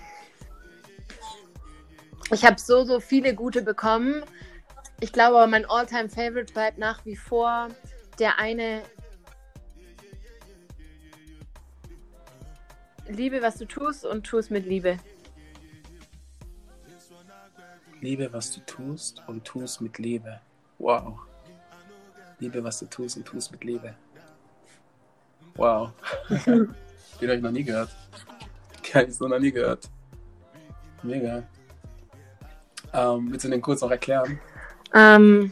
Ich 2.31 2.45
habe 2.45 2.59
so, 2.59 2.83
so 2.83 2.99
viele 2.99 3.35
gute 3.35 3.61
bekommen. 3.61 4.23
Ich 4.99 5.13
glaube 5.13 5.45
mein 5.47 5.65
Alltime 5.69 6.09
favorite 6.09 6.53
bleibt 6.53 6.77
nach 6.77 7.05
wie 7.05 7.15
vor 7.15 7.67
der 8.19 8.39
eine. 8.39 8.81
Liebe, 13.07 13.41
was 13.41 13.57
du 13.57 13.65
tust 13.65 14.05
und 14.05 14.25
tu 14.25 14.37
es 14.37 14.49
mit 14.49 14.65
Liebe. 14.65 14.97
Liebe, 18.01 18.31
was 18.31 18.51
du 18.51 18.59
tust 18.61 19.23
und 19.27 19.43
tu 19.43 19.61
es 19.61 19.81
mit 19.81 19.97
Liebe. 19.97 20.39
Wow. 20.77 21.19
Liebe, 22.39 22.63
was 22.63 22.79
du 22.79 22.85
tust 22.85 23.17
und 23.17 23.25
tu 23.25 23.37
es 23.37 23.49
mit 23.51 23.63
Liebe. 23.63 23.95
Wow. 25.55 25.91
Den 26.45 26.69
habe 27.21 27.35
ich 27.35 27.41
noch 27.41 27.51
nie 27.51 27.63
gehört. 27.63 27.89
Den 28.85 28.93
habe 28.93 29.05
ich 29.09 29.15
so 29.15 29.27
noch 29.27 29.39
nie 29.39 29.51
gehört. 29.51 29.89
Mega. 31.01 31.43
Ähm, 32.93 33.31
willst 33.31 33.45
du 33.45 33.49
den 33.49 33.61
kurz 33.61 33.81
noch 33.81 33.91
erklären? 33.91 34.39
Ähm, 34.93 35.51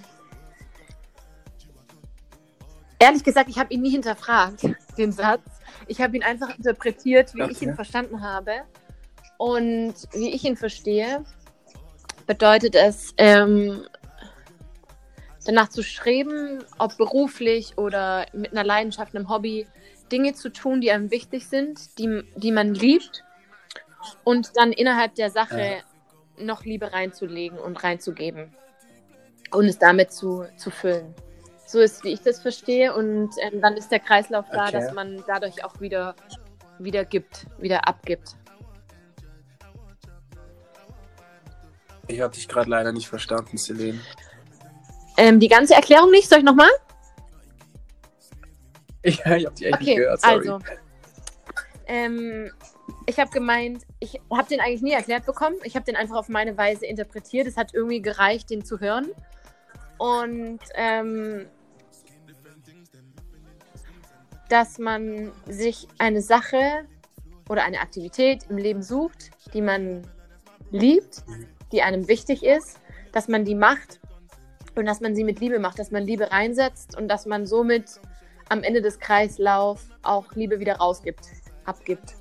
ehrlich 2.99 3.23
gesagt, 3.23 3.49
ich 3.49 3.57
habe 3.59 3.73
ihn 3.73 3.81
nie 3.81 3.91
hinterfragt, 3.91 4.61
den 4.97 5.11
Satz. 5.11 5.41
Ich 5.87 6.01
habe 6.01 6.15
ihn 6.15 6.23
einfach 6.23 6.55
interpretiert, 6.57 7.33
wie 7.35 7.41
ich 7.43 7.57
Okay. 7.57 7.65
ihn 7.65 7.75
verstanden 7.75 8.21
habe. 8.21 8.61
Und 9.37 9.93
wie 10.13 10.29
ich 10.33 10.45
ihn 10.45 10.55
verstehe, 10.55 11.25
bedeutet 12.25 12.75
es, 12.75 13.13
ähm, 13.17 13.85
danach 15.45 15.69
zu 15.69 15.83
streben, 15.83 16.63
ob 16.79 16.97
beruflich 16.97 17.77
oder 17.77 18.25
mit 18.33 18.51
einer 18.51 18.63
Leidenschaft, 18.63 19.15
einem 19.15 19.29
Hobby, 19.29 19.67
Dinge 20.11 20.33
zu 20.33 20.49
tun, 20.49 20.81
die 20.81 20.91
einem 20.91 21.11
wichtig 21.11 21.47
sind, 21.47 21.97
die, 21.97 22.23
die 22.35 22.51
man 22.51 22.73
liebt 22.73 23.23
und 24.23 24.51
dann 24.55 24.71
innerhalb 24.71 25.15
der 25.15 25.29
Sache 25.29 25.77
noch 26.37 26.63
Liebe 26.63 26.91
reinzulegen 26.91 27.57
und 27.57 27.83
reinzugeben 27.83 28.53
und 29.51 29.65
es 29.65 29.79
damit 29.79 30.11
zu, 30.11 30.45
zu 30.57 30.69
füllen. 30.69 31.13
So 31.65 31.79
ist, 31.79 32.03
wie 32.03 32.13
ich 32.13 32.21
das 32.21 32.39
verstehe 32.39 32.93
und 32.93 33.31
ähm, 33.41 33.61
dann 33.61 33.75
ist 33.75 33.91
der 33.91 33.99
Kreislauf 33.99 34.45
da, 34.51 34.65
Okay. 34.65 34.73
dass 34.73 34.93
man 34.93 35.23
dadurch 35.25 35.63
auch 35.63 35.79
wieder, 35.81 36.15
wieder 36.77 37.05
gibt, 37.05 37.47
wieder 37.57 37.87
abgibt. 37.87 38.35
Ich 42.07 42.21
habe 42.21 42.33
dich 42.33 42.47
gerade 42.47 42.69
leider 42.69 42.91
nicht 42.91 43.07
verstanden, 43.07 43.57
Celine. 43.57 43.99
Ähm, 45.17 45.39
die 45.39 45.47
ganze 45.47 45.73
Erklärung 45.75 46.11
nicht, 46.11 46.29
soll 46.29 46.39
ich 46.39 46.45
nochmal? 46.45 46.69
Ich, 49.07 49.19
ich 49.19 49.25
habe 49.25 49.35
dich 49.35 49.45
echt 49.45 49.59
nicht 49.61 49.73
Okay, 49.75 49.95
gehört, 49.97 50.19
sorry. 50.21 50.49
also. 50.49 50.59
Ähm, 51.85 52.51
ich 53.05 53.19
habe 53.19 53.29
gemeint, 53.29 53.83
ich 53.99 54.19
habe 54.31 54.47
den 54.47 54.59
eigentlich 54.59 54.81
nie 54.81 54.93
erklärt 54.93 55.27
bekommen. 55.27 55.57
Ich 55.63 55.75
habe 55.75 55.85
den 55.85 55.95
einfach 55.95 56.15
auf 56.15 56.27
meine 56.27 56.57
Weise 56.57 56.87
interpretiert. 56.87 57.45
Es 57.45 57.55
hat 57.55 57.75
irgendwie 57.75 58.01
gereicht, 58.01 58.49
den 58.49 58.65
zu 58.65 58.79
hören. 58.79 59.11
Und 59.99 60.59
ähm, 60.73 61.45
dass 64.49 64.79
man 64.79 65.31
sich 65.47 65.87
eine 65.99 66.21
Sache 66.21 66.85
oder 67.47 67.63
eine 67.63 67.79
Aktivität 67.81 68.45
im 68.49 68.57
Leben 68.57 68.81
sucht, 68.81 69.31
die 69.53 69.61
man 69.61 70.01
liebt, 70.71 71.23
die 71.71 71.81
einem 71.81 72.07
wichtig 72.07 72.43
ist, 72.43 72.79
dass 73.11 73.27
man 73.27 73.45
die 73.45 73.55
macht 73.55 73.99
und 74.75 74.85
dass 74.85 74.99
man 75.01 75.15
sie 75.15 75.23
mit 75.23 75.39
Liebe 75.39 75.59
macht, 75.59 75.79
dass 75.79 75.91
man 75.91 76.03
Liebe 76.03 76.31
reinsetzt 76.31 76.97
und 76.97 77.07
dass 77.07 77.25
man 77.25 77.45
somit 77.45 77.99
am 78.49 78.63
Ende 78.63 78.81
des 78.81 78.99
Kreislaufs 78.99 79.87
auch 80.03 80.33
Liebe 80.33 80.59
wieder 80.59 80.75
rausgibt, 80.77 81.27
abgibt. 81.65 82.15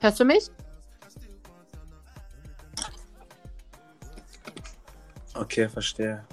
Hörst 0.00 0.18
du 0.18 0.24
mich? 0.24 0.50
Okay, 5.34 5.68
verstehe. 5.68 6.24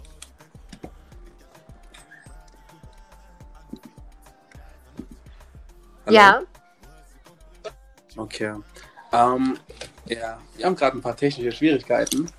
Hallo? 6.06 6.16
Ja. 6.16 6.42
Okay. 8.20 8.54
Ähm, 9.14 9.58
ja, 10.06 10.40
wir 10.58 10.66
haben 10.66 10.76
gerade 10.76 10.98
ein 10.98 11.02
paar 11.02 11.16
technische 11.16 11.54
Schwierigkeiten, 11.54 12.30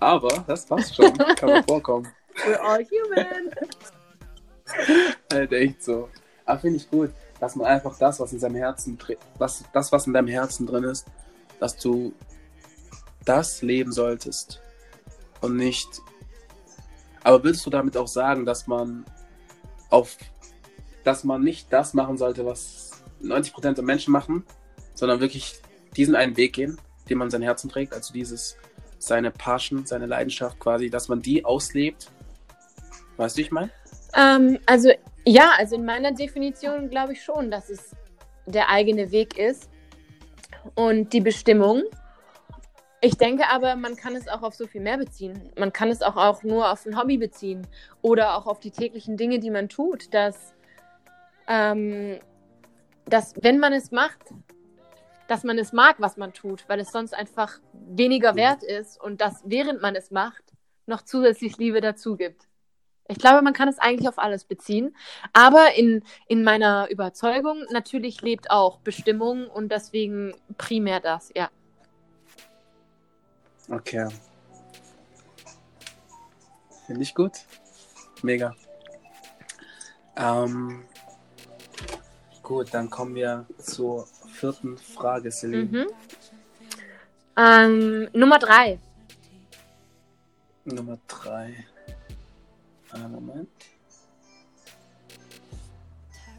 aber 0.00 0.44
das 0.46 0.64
passt 0.64 0.96
schon. 0.96 1.16
Kann 1.36 1.50
mal 1.50 1.62
vorkommen. 1.64 2.08
We're 2.46 2.58
all 2.60 2.84
human. 2.84 3.52
Halt 5.32 5.52
echt 5.52 5.82
so. 5.82 6.08
Aber 6.46 6.60
finde 6.60 6.78
ich 6.78 6.90
gut, 6.90 7.10
dass 7.40 7.56
man 7.56 7.66
einfach 7.66 7.96
das, 7.98 8.18
was 8.20 8.32
in 8.32 8.40
seinem 8.40 8.56
Herzen, 8.56 8.98
was, 9.36 9.64
das, 9.72 9.92
was 9.92 10.06
in 10.06 10.14
deinem 10.14 10.28
Herzen 10.28 10.66
drin 10.66 10.84
ist, 10.84 11.06
dass 11.60 11.76
du 11.76 12.14
das 13.26 13.60
leben 13.60 13.92
solltest 13.92 14.62
und 15.42 15.56
nicht. 15.56 15.88
Aber 17.22 17.44
würdest 17.44 17.66
du 17.66 17.70
damit 17.70 17.98
auch 17.98 18.08
sagen, 18.08 18.46
dass 18.46 18.66
man 18.66 19.04
auf, 19.90 20.16
dass 21.04 21.22
man 21.22 21.42
nicht 21.42 21.70
das 21.70 21.92
machen 21.92 22.16
sollte, 22.16 22.46
was 22.46 22.92
90% 23.22 23.74
der 23.74 23.84
Menschen 23.84 24.12
machen, 24.12 24.44
sondern 24.98 25.20
wirklich 25.20 25.60
diesen 25.96 26.16
einen 26.16 26.36
Weg 26.36 26.54
gehen, 26.54 26.76
den 27.08 27.18
man 27.18 27.28
in 27.28 27.30
sein 27.30 27.42
Herzen 27.42 27.70
trägt, 27.70 27.94
also 27.94 28.12
dieses 28.12 28.56
seine 28.98 29.30
Passion, 29.30 29.86
seine 29.86 30.06
Leidenschaft 30.06 30.58
quasi, 30.58 30.90
dass 30.90 31.06
man 31.06 31.22
die 31.22 31.44
auslebt. 31.44 32.10
Weißt 33.16 33.36
du, 33.36 33.42
ich 33.42 33.52
meine? 33.52 33.70
Ähm, 34.16 34.58
also 34.66 34.90
ja, 35.24 35.52
also 35.56 35.76
in 35.76 35.84
meiner 35.84 36.10
Definition 36.10 36.90
glaube 36.90 37.12
ich 37.12 37.22
schon, 37.22 37.48
dass 37.48 37.70
es 37.70 37.94
der 38.46 38.70
eigene 38.70 39.12
Weg 39.12 39.38
ist 39.38 39.70
und 40.74 41.12
die 41.12 41.20
Bestimmung. 41.20 41.84
Ich 43.00 43.16
denke 43.16 43.44
aber, 43.48 43.76
man 43.76 43.94
kann 43.94 44.16
es 44.16 44.26
auch 44.26 44.42
auf 44.42 44.56
so 44.56 44.66
viel 44.66 44.80
mehr 44.80 44.98
beziehen. 44.98 45.52
Man 45.56 45.72
kann 45.72 45.90
es 45.90 46.02
auch, 46.02 46.16
auch 46.16 46.42
nur 46.42 46.72
auf 46.72 46.84
ein 46.84 46.98
Hobby 46.98 47.18
beziehen 47.18 47.64
oder 48.02 48.36
auch 48.36 48.48
auf 48.48 48.58
die 48.58 48.72
täglichen 48.72 49.16
Dinge, 49.16 49.38
die 49.38 49.50
man 49.50 49.68
tut. 49.68 50.12
Dass, 50.12 50.54
ähm, 51.46 52.18
dass 53.04 53.34
wenn 53.40 53.60
man 53.60 53.72
es 53.72 53.92
macht, 53.92 54.34
dass 55.28 55.44
man 55.44 55.58
es 55.58 55.72
mag, 55.72 55.96
was 56.00 56.16
man 56.16 56.32
tut, 56.32 56.64
weil 56.68 56.80
es 56.80 56.90
sonst 56.90 57.14
einfach 57.14 57.60
weniger 57.72 58.34
wert 58.34 58.64
ist 58.64 59.00
und 59.00 59.20
dass 59.20 59.42
während 59.44 59.80
man 59.80 59.94
es 59.94 60.10
macht, 60.10 60.42
noch 60.86 61.02
zusätzlich 61.02 61.58
Liebe 61.58 61.80
dazu 61.80 62.16
gibt. 62.16 62.48
Ich 63.10 63.18
glaube, 63.18 63.42
man 63.42 63.52
kann 63.52 63.68
es 63.68 63.78
eigentlich 63.78 64.08
auf 64.08 64.18
alles 64.18 64.44
beziehen. 64.44 64.94
Aber 65.32 65.74
in, 65.76 66.02
in 66.26 66.44
meiner 66.44 66.90
Überzeugung 66.90 67.64
natürlich 67.70 68.20
lebt 68.20 68.50
auch 68.50 68.80
Bestimmung 68.80 69.48
und 69.48 69.70
deswegen 69.70 70.34
primär 70.58 71.00
das, 71.00 71.30
ja. 71.34 71.50
Okay. 73.70 74.08
Finde 76.86 77.02
ich 77.02 77.14
gut. 77.14 77.32
Mega. 78.22 78.54
Ähm, 80.16 80.84
gut, 82.42 82.72
dann 82.72 82.90
kommen 82.90 83.14
wir 83.14 83.46
zur 83.58 84.06
vierten 84.38 84.78
Frage, 84.78 85.30
Celine. 85.30 85.64
Mhm. 85.64 85.86
Ähm, 87.36 88.08
Nummer 88.12 88.38
drei. 88.38 88.78
Nummer 90.64 90.98
drei. 91.06 91.66
Einen 92.90 93.12
Moment. 93.12 93.50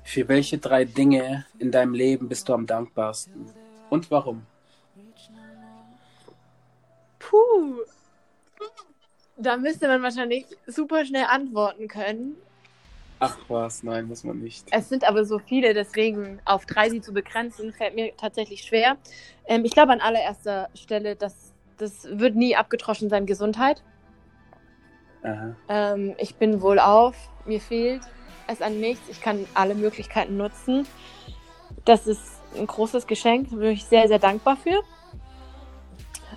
Für 0.03 0.27
welche 0.27 0.58
drei 0.58 0.86
Dinge 0.86 1.46
in 1.60 1.72
deinem 1.72 1.94
Leben 1.94 2.27
bist 2.27 2.50
du 2.50 2.53
am 2.53 2.65
dankbarsten? 2.65 3.46
Und 3.89 4.10
warum? 4.10 4.46
Puh. 7.20 7.82
Da 9.38 9.58
müsste 9.58 9.88
man 9.88 10.01
wahrscheinlich 10.01 10.46
super 10.65 11.06
schnell 11.06 11.25
antworten 11.25 11.88
können. 11.88 12.36
Ach 13.19 13.38
was, 13.49 13.83
nein, 13.83 14.07
muss 14.07 14.23
man 14.23 14.39
nicht. 14.39 14.67
Es 14.71 14.88
sind 14.88 15.03
aber 15.03 15.25
so 15.25 15.39
viele, 15.39 15.73
deswegen 15.73 16.39
auf 16.45 16.65
drei 16.65 16.89
sie 16.89 17.01
zu 17.01 17.13
begrenzen, 17.13 17.73
fällt 17.73 17.95
mir 17.95 18.15
tatsächlich 18.15 18.61
schwer. 18.61 18.97
Ähm, 19.45 19.65
ich 19.65 19.71
glaube 19.71 19.91
an 19.91 19.99
allererster 19.99 20.69
Stelle, 20.73 21.15
dass 21.15 21.53
das 21.77 22.05
wird 22.11 22.35
nie 22.35 22.55
abgetroschen 22.55 23.09
sein, 23.09 23.25
Gesundheit. 23.25 23.83
Ähm, 25.67 26.15
ich 26.17 26.35
bin 26.35 26.61
wohlauf, 26.61 27.15
mir 27.45 27.59
fehlt 27.59 28.03
es 28.47 28.61
an 28.61 28.79
nichts. 28.79 29.07
Ich 29.09 29.21
kann 29.21 29.45
alle 29.53 29.75
Möglichkeiten 29.75 30.38
nutzen. 30.38 30.88
Das 31.85 32.07
ist 32.07 32.41
ein 32.57 32.67
großes 32.67 33.05
Geschenk, 33.05 33.49
da 33.51 33.57
bin 33.57 33.71
ich 33.71 33.85
sehr, 33.85 34.07
sehr 34.07 34.19
dankbar 34.19 34.57
für. 34.57 34.81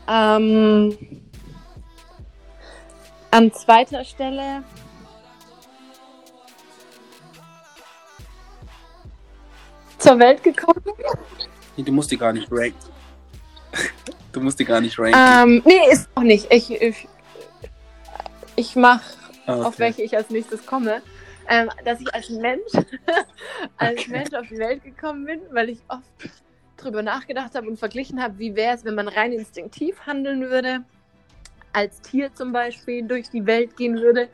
Ähm, 0.08 0.96
an 3.30 3.52
zweiter 3.52 4.04
Stelle 4.04 4.62
zur 10.02 10.18
Welt 10.18 10.42
gekommen. 10.42 10.82
Du 11.76 11.92
musst 11.92 12.10
die 12.10 12.16
gar 12.18 12.32
nicht 12.32 12.48
ranken. 12.50 12.76
Du 14.32 14.40
musst 14.40 14.58
die 14.58 14.64
gar 14.64 14.80
nicht 14.80 14.98
ranken. 14.98 15.18
Ähm, 15.18 15.62
nee, 15.64 15.90
ist 15.92 16.08
auch 16.14 16.22
nicht. 16.22 16.52
Ich, 16.52 16.70
ich, 16.70 17.08
ich 18.56 18.76
mache, 18.76 19.02
Ah, 19.46 19.56
okay. 19.56 19.64
auf 19.66 19.78
welche 19.78 20.02
ich 20.02 20.16
als 20.16 20.30
nächstes 20.30 20.64
komme. 20.66 21.02
Ähm, 21.48 21.68
dass 21.84 22.00
ich 22.00 22.14
als 22.14 22.30
Mensch, 22.30 22.70
als 23.76 24.00
Okay. 24.00 24.10
Mensch 24.10 24.32
auf 24.34 24.46
die 24.48 24.58
Welt 24.58 24.84
gekommen 24.84 25.24
bin, 25.24 25.40
weil 25.50 25.70
ich 25.70 25.80
oft 25.88 26.30
drüber 26.76 27.02
nachgedacht 27.02 27.54
habe 27.56 27.68
und 27.68 27.78
verglichen 27.78 28.22
habe, 28.22 28.38
wie 28.38 28.54
wäre 28.54 28.76
es, 28.76 28.84
wenn 28.84 28.94
man 28.94 29.08
rein 29.08 29.32
instinktiv 29.32 29.98
handeln 30.06 30.42
würde, 30.48 30.84
als 31.72 32.00
Tier 32.00 32.32
zum 32.34 32.52
Beispiel 32.52 33.02
durch 33.06 33.28
die 33.30 33.44
Welt 33.46 33.76
gehen 33.76 33.96
würde 34.00 34.28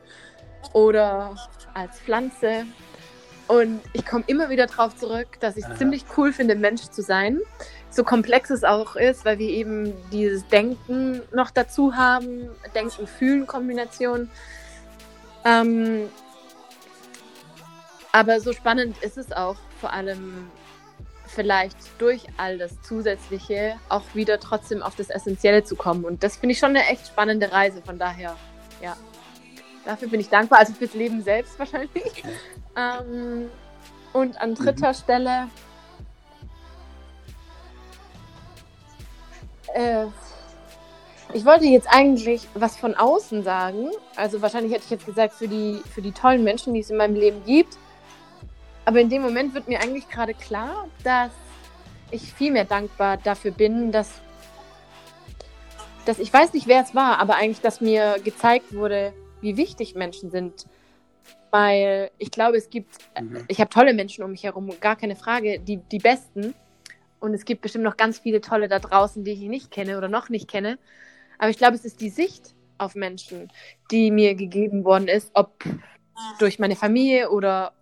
oder 0.74 1.34
als 1.72 1.98
Pflanze. 2.00 2.66
Und 3.48 3.80
ich 3.94 4.04
komme 4.04 4.24
immer 4.26 4.50
wieder 4.50 4.66
darauf 4.66 4.94
zurück, 4.96 5.40
dass 5.40 5.56
ich 5.56 5.64
es 5.66 5.78
ziemlich 5.78 6.04
cool 6.16 6.32
finde, 6.32 6.54
Mensch 6.54 6.82
zu 6.82 7.02
sein. 7.02 7.40
So 7.90 8.04
komplex 8.04 8.50
es 8.50 8.62
auch 8.62 8.94
ist, 8.94 9.24
weil 9.24 9.38
wir 9.38 9.48
eben 9.48 9.94
dieses 10.12 10.46
Denken 10.48 11.22
noch 11.32 11.50
dazu 11.50 11.96
haben, 11.96 12.50
Denken-Fühlen-Kombination. 12.74 14.30
Ähm, 15.46 16.08
aber 18.12 18.40
so 18.40 18.52
spannend 18.52 19.02
ist 19.02 19.16
es 19.16 19.32
auch, 19.32 19.56
vor 19.80 19.94
allem 19.94 20.50
vielleicht 21.26 21.76
durch 21.98 22.26
all 22.36 22.58
das 22.58 22.82
Zusätzliche 22.82 23.76
auch 23.88 24.02
wieder 24.14 24.40
trotzdem 24.40 24.82
auf 24.82 24.94
das 24.96 25.08
Essentielle 25.08 25.64
zu 25.64 25.76
kommen. 25.76 26.04
Und 26.04 26.22
das 26.22 26.36
finde 26.36 26.52
ich 26.52 26.58
schon 26.58 26.70
eine 26.70 26.86
echt 26.86 27.06
spannende 27.06 27.50
Reise. 27.50 27.80
Von 27.80 27.98
daher, 27.98 28.36
ja, 28.82 28.96
dafür 29.88 30.08
bin 30.08 30.20
ich 30.20 30.28
dankbar. 30.28 30.60
Also 30.60 30.74
fürs 30.74 30.94
Leben 30.94 31.22
selbst 31.22 31.58
wahrscheinlich. 31.58 32.22
Ähm, 32.76 33.50
und 34.12 34.40
an 34.40 34.54
dritter 34.54 34.92
Stelle. 34.94 35.48
Äh, 39.74 40.06
ich 41.32 41.44
wollte 41.44 41.64
jetzt 41.64 41.88
eigentlich 41.90 42.46
was 42.54 42.76
von 42.76 42.94
außen 42.94 43.42
sagen. 43.42 43.90
Also 44.16 44.42
wahrscheinlich 44.42 44.72
hätte 44.72 44.84
ich 44.84 44.90
jetzt 44.90 45.06
gesagt, 45.06 45.34
für 45.34 45.48
die, 45.48 45.82
für 45.92 46.02
die 46.02 46.12
tollen 46.12 46.44
Menschen, 46.44 46.74
die 46.74 46.80
es 46.80 46.90
in 46.90 46.98
meinem 46.98 47.14
Leben 47.14 47.44
gibt. 47.44 47.76
Aber 48.84 49.00
in 49.00 49.08
dem 49.08 49.22
Moment 49.22 49.54
wird 49.54 49.68
mir 49.68 49.80
eigentlich 49.80 50.08
gerade 50.08 50.34
klar, 50.34 50.86
dass 51.04 51.30
ich 52.10 52.32
viel 52.32 52.52
mehr 52.52 52.64
dankbar 52.64 53.18
dafür 53.18 53.50
bin, 53.50 53.92
dass, 53.92 54.20
dass 56.06 56.18
ich 56.18 56.32
weiß 56.32 56.54
nicht, 56.54 56.66
wer 56.66 56.82
es 56.82 56.94
war, 56.94 57.18
aber 57.18 57.36
eigentlich, 57.36 57.60
dass 57.60 57.82
mir 57.82 58.16
gezeigt 58.24 58.74
wurde, 58.74 59.12
wie 59.40 59.56
wichtig 59.56 59.94
Menschen 59.94 60.30
sind. 60.30 60.66
Weil 61.50 62.10
ich 62.18 62.30
glaube, 62.30 62.56
es 62.56 62.68
gibt, 62.70 62.98
Mhm. 63.18 63.44
ich 63.48 63.60
habe 63.60 63.70
tolle 63.70 63.94
Menschen 63.94 64.22
um 64.22 64.30
mich 64.32 64.44
herum, 64.44 64.70
gar 64.80 64.96
keine 64.96 65.16
Frage, 65.16 65.58
die, 65.60 65.78
die 65.78 65.98
besten. 65.98 66.54
Und 67.20 67.34
es 67.34 67.44
gibt 67.44 67.62
bestimmt 67.62 67.84
noch 67.84 67.96
ganz 67.96 68.18
viele 68.18 68.40
tolle 68.40 68.68
da 68.68 68.78
draußen, 68.78 69.24
die 69.24 69.32
ich 69.32 69.40
nicht 69.40 69.70
kenne 69.70 69.98
oder 69.98 70.08
noch 70.08 70.28
nicht 70.28 70.48
kenne. 70.48 70.78
Aber 71.38 71.50
ich 71.50 71.58
glaube, 71.58 71.74
es 71.74 71.84
ist 71.84 72.00
die 72.00 72.10
Sicht 72.10 72.54
auf 72.76 72.94
Menschen, 72.94 73.50
die 73.90 74.10
mir 74.10 74.34
gegeben 74.34 74.84
worden 74.84 75.08
ist, 75.08 75.30
ob 75.34 75.64
durch 76.38 76.58
meine 76.58 76.76
Familie 76.76 77.30
oder 77.30 77.72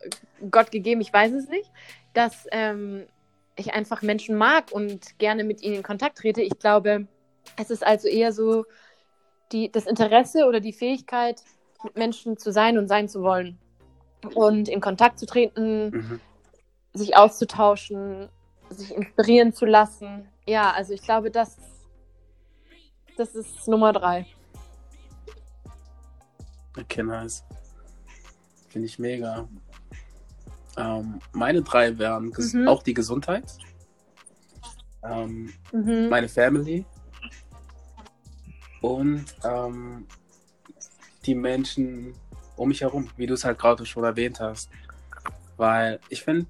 Gott 0.51 0.71
gegeben, 0.71 1.01
ich 1.01 1.13
weiß 1.13 1.33
es 1.33 1.49
nicht, 1.49 1.71
dass 2.13 2.47
ähm, 2.53 3.07
ich 3.57 3.73
einfach 3.73 4.03
Menschen 4.03 4.37
mag 4.37 4.73
und 4.73 5.19
gerne 5.19 5.45
mit 5.45 5.63
ihnen 5.63 5.77
in 5.77 5.83
Kontakt 5.83 6.19
trete. 6.19 6.43
Ich 6.43 6.59
glaube, 6.59 7.07
es 7.57 7.71
ist 7.71 7.87
also 7.87 8.09
eher 8.09 8.33
so 8.33 8.65
die, 9.53 9.71
das 9.71 9.87
Interesse 9.87 10.47
oder 10.47 10.61
die 10.61 10.73
Fähigkeit, 10.73 11.42
mit 11.85 11.97
Menschen 11.97 12.37
zu 12.37 12.53
sein 12.53 12.79
und 12.79 12.88
sein 12.88 13.09
zu 13.09 13.23
wollen. 13.23 13.59
Und 14.35 14.68
in 14.68 14.81
Kontakt 14.81 15.18
zu 15.18 15.27
treten, 15.27 15.90
Mhm. 15.90 16.20
sich 16.94 17.16
auszutauschen, 17.16 18.29
sich 18.70 18.94
inspirieren 18.94 19.53
zu 19.53 19.66
lassen. 19.66 20.27
Ja, 20.47 20.73
also 20.73 20.92
ich 20.94 21.03
glaube, 21.03 21.31
das, 21.31 21.57
das 23.16 23.35
ist 23.35 23.68
Nummer 23.68 23.92
drei. 23.92 24.27
Okay, 26.79 27.03
nice. 27.03 27.44
Finde 28.68 28.87
ich 28.87 28.99
mega. 28.99 29.49
Ähm, 30.77 31.20
meine 31.33 31.62
drei 31.62 31.97
wären 31.99 32.33
Mhm. 32.37 32.68
auch 32.68 32.83
die 32.83 32.92
Gesundheit, 32.94 33.44
ähm, 35.03 35.53
Mhm. 35.73 36.09
meine 36.11 36.29
Family 36.29 36.85
und 38.87 39.25
ähm, 39.42 40.07
die 41.25 41.35
Menschen 41.35 42.14
um 42.57 42.68
mich 42.68 42.83
herum, 42.83 43.11
wie 43.16 43.27
du 43.27 43.35
es 43.35 43.44
halt 43.44 43.59
gerade 43.59 43.85
schon 43.85 44.05
erwähnt 44.05 44.38
hast. 44.38 44.70
Weil 45.57 45.99
ich 46.09 46.22
finde, 46.22 46.46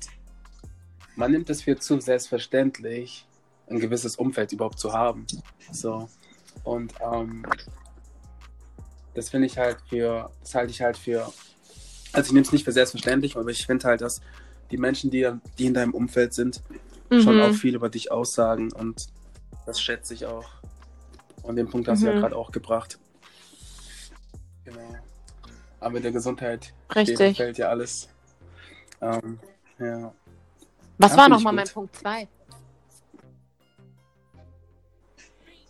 man 1.15 1.33
nimmt 1.33 1.49
es 1.49 1.63
für 1.63 1.79
zu 1.79 1.99
selbstverständlich, 1.99 3.27
ein 3.69 3.81
gewisses 3.81 4.17
Umfeld 4.17 4.53
überhaupt 4.53 4.79
zu 4.79 4.93
haben. 4.93 5.27
So. 5.73 6.11
Und 6.63 6.93
ähm, 7.01 7.47
das 9.15 9.31
finde 9.31 9.47
ich 9.47 9.57
halt 9.57 9.79
für, 9.89 10.31
das 10.43 10.55
halte 10.55 10.71
ich 10.71 10.83
halt 10.83 10.99
für, 10.99 11.33
also 12.13 12.27
ich 12.27 12.33
nehme 12.33 12.45
es 12.45 12.53
nicht 12.53 12.65
für 12.65 12.73
selbstverständlich, 12.73 13.37
aber 13.37 13.49
ich 13.49 13.65
finde 13.65 13.89
halt, 13.89 14.03
dass 14.03 14.21
die 14.71 14.77
Menschen, 14.77 15.11
die, 15.11 15.27
die 15.59 15.67
in 15.67 15.75
deinem 15.75 15.95
Umfeld 15.95 16.35
sind, 16.35 16.63
schon 17.11 17.37
Mhm. 17.37 17.41
auch 17.43 17.55
viel 17.55 17.75
über 17.75 17.89
dich 17.89 18.11
aussagen 18.11 18.73
und 18.73 19.07
das 19.65 19.81
schätze 19.81 20.13
ich 20.13 20.27
auch. 20.27 20.56
Und 21.47 21.57
den 21.57 21.69
Punkt 21.69 21.89
hast 21.89 22.03
du 22.03 22.07
ja 22.09 22.15
Mhm. 22.15 22.21
gerade 22.21 22.37
auch 22.37 22.51
gebracht. 22.51 22.99
Genau. 24.65 24.97
Aber 25.81 25.91
mit 25.95 26.05
der 26.05 26.13
Gesundheit 26.13 26.75
Richtig. 26.95 27.37
fällt 27.37 27.59
ja 27.59 27.69
alles. 27.69 28.09
Ähm, 29.01 29.39
ja. 29.79 30.13
Was 30.99 31.13
Ja, 31.13 31.19
war 31.19 31.29
nochmal 31.29 31.53
mein 31.53 31.69
Punkt 31.69 31.95
zwei? 31.95 32.27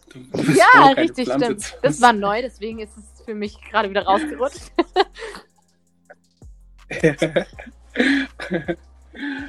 Du, 0.08 0.20
du 0.20 0.30
bist 0.46 0.56
Ja, 0.56 0.64
froh, 0.72 0.80
keine 0.94 0.96
richtig, 0.96 1.26
Pflanze 1.26 1.44
stimmt. 1.46 1.78
Das 1.82 2.00
war 2.00 2.12
neu, 2.12 2.40
deswegen 2.40 2.78
ist 2.78 2.96
es 2.96 3.22
für 3.24 3.34
mich 3.34 3.60
gerade 3.60 3.90
wieder 3.90 4.04
rausgerutscht. 4.04 4.72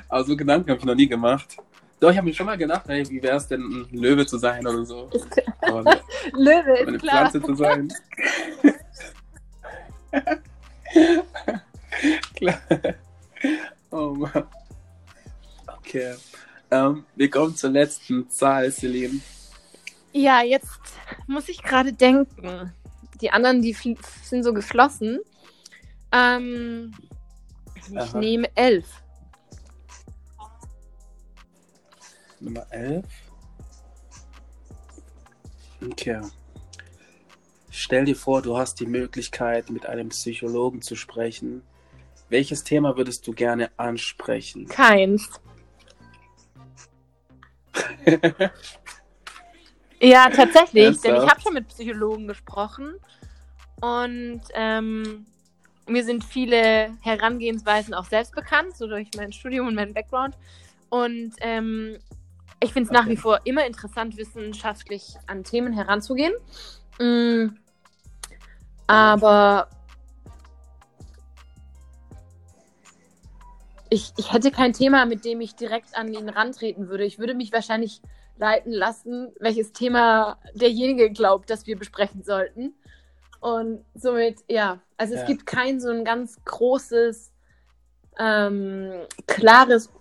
Aber 0.09 0.23
so 0.25 0.35
Gedanken 0.35 0.69
habe 0.71 0.79
ich 0.79 0.85
noch 0.85 0.95
nie 0.95 1.07
gemacht. 1.07 1.57
Doch, 1.99 2.11
ich 2.11 2.17
habe 2.17 2.27
mir 2.27 2.33
schon 2.33 2.45
mal 2.45 2.57
gedacht, 2.57 2.83
hey, 2.87 3.09
wie 3.09 3.21
wäre 3.23 3.37
es 3.37 3.47
denn, 3.47 3.61
ein 3.61 3.87
Löwe 3.91 4.25
zu 4.25 4.37
sein 4.37 4.65
oder 4.67 4.85
so. 4.85 5.09
Aber 5.61 5.83
Löwe 6.33 6.73
eine 6.73 6.91
ist 6.91 7.01
klar. 7.01 7.29
Pflanze 7.29 7.41
zu 7.41 7.55
sein. 7.55 7.93
klar. 12.35 12.59
Oh 13.91 14.13
Mann. 14.13 14.43
Okay. 15.65 16.15
Ähm, 16.69 17.05
wir 17.15 17.29
kommen 17.29 17.55
zur 17.55 17.69
letzten 17.69 18.29
Zahl, 18.29 18.71
Celine. 18.71 19.21
Ja, 20.11 20.41
jetzt 20.41 20.67
muss 21.27 21.47
ich 21.47 21.63
gerade 21.63 21.93
denken. 21.93 22.73
Die 23.21 23.31
anderen, 23.31 23.61
die 23.61 23.73
sind 23.73 24.43
so 24.43 24.53
geflossen. 24.53 25.19
Ähm, 26.11 26.93
ich 27.75 27.97
Aha. 27.97 28.19
nehme 28.19 28.49
elf. 28.55 28.85
Nummer 32.39 32.65
11. 32.69 33.05
Okay. 35.85 36.21
Stell 37.69 38.05
dir 38.05 38.15
vor, 38.15 38.41
du 38.41 38.57
hast 38.57 38.79
die 38.79 38.85
Möglichkeit, 38.87 39.69
mit 39.69 39.85
einem 39.85 40.09
Psychologen 40.09 40.81
zu 40.81 40.95
sprechen. 40.95 41.61
Welches 42.29 42.63
Thema 42.63 42.97
würdest 42.97 43.25
du 43.27 43.33
gerne 43.33 43.69
ansprechen? 43.77 44.67
Keins. 44.67 45.29
Ja, 49.99 50.29
tatsächlich, 50.29 50.73
denn 50.73 50.93
ich 50.93 51.05
Ernsthaft? 51.05 51.31
habe 51.31 51.41
schon 51.41 51.53
mit 51.53 51.67
Psychologen 51.69 52.27
gesprochen 52.27 52.93
und 53.81 54.41
ähm, 54.53 55.25
mir 55.87 56.03
sind 56.03 56.23
viele 56.23 56.91
Herangehensweisen 57.01 57.93
auch 57.93 58.05
selbst 58.05 58.35
bekannt, 58.35 58.75
so 58.77 58.87
durch 58.87 59.07
mein 59.15 59.31
Studium 59.31 59.67
und 59.67 59.75
meinen 59.75 59.93
Background. 59.93 60.37
Und 60.89 61.33
ähm, 61.39 61.97
ich 62.59 62.73
finde 62.73 62.87
es 62.87 62.91
nach 62.91 63.01
Okay. 63.01 63.11
wie 63.11 63.17
vor 63.17 63.39
immer 63.43 63.65
interessant, 63.65 64.17
wissenschaftlich 64.17 65.15
an 65.27 65.43
Themen 65.43 65.73
heranzugehen. 65.73 66.33
Mm, 66.99 67.49
aber 68.87 69.69
ich, 73.89 74.13
ich 74.17 74.33
hätte 74.33 74.51
kein 74.51 74.73
Thema, 74.73 75.05
mit 75.05 75.23
dem 75.25 75.41
ich 75.41 75.55
direkt 75.55 75.95
an 75.95 76.13
ihn 76.13 76.29
rantreten 76.29 76.89
würde. 76.89 77.05
Ich 77.05 77.19
würde 77.19 77.33
mich 77.33 77.51
wahrscheinlich 77.51 78.01
leiten 78.37 78.71
lassen, 78.71 79.31
welches 79.39 79.73
Thema 79.73 80.37
derjenige 80.53 81.11
glaubt, 81.11 81.49
dass 81.49 81.67
wir 81.67 81.77
besprechen 81.77 82.23
sollten. 82.23 82.73
Und 83.39 83.85
somit, 83.93 84.43
ja, 84.47 84.79
also 84.97 85.13
es 85.13 85.21
Ja. 85.21 85.27
gibt 85.27 85.45
kein 85.45 85.79
so 85.79 85.89
ein 85.89 86.03
ganz 86.03 86.43
großes, 86.43 87.31
ähm, 88.19 89.05
klares, 89.27 89.91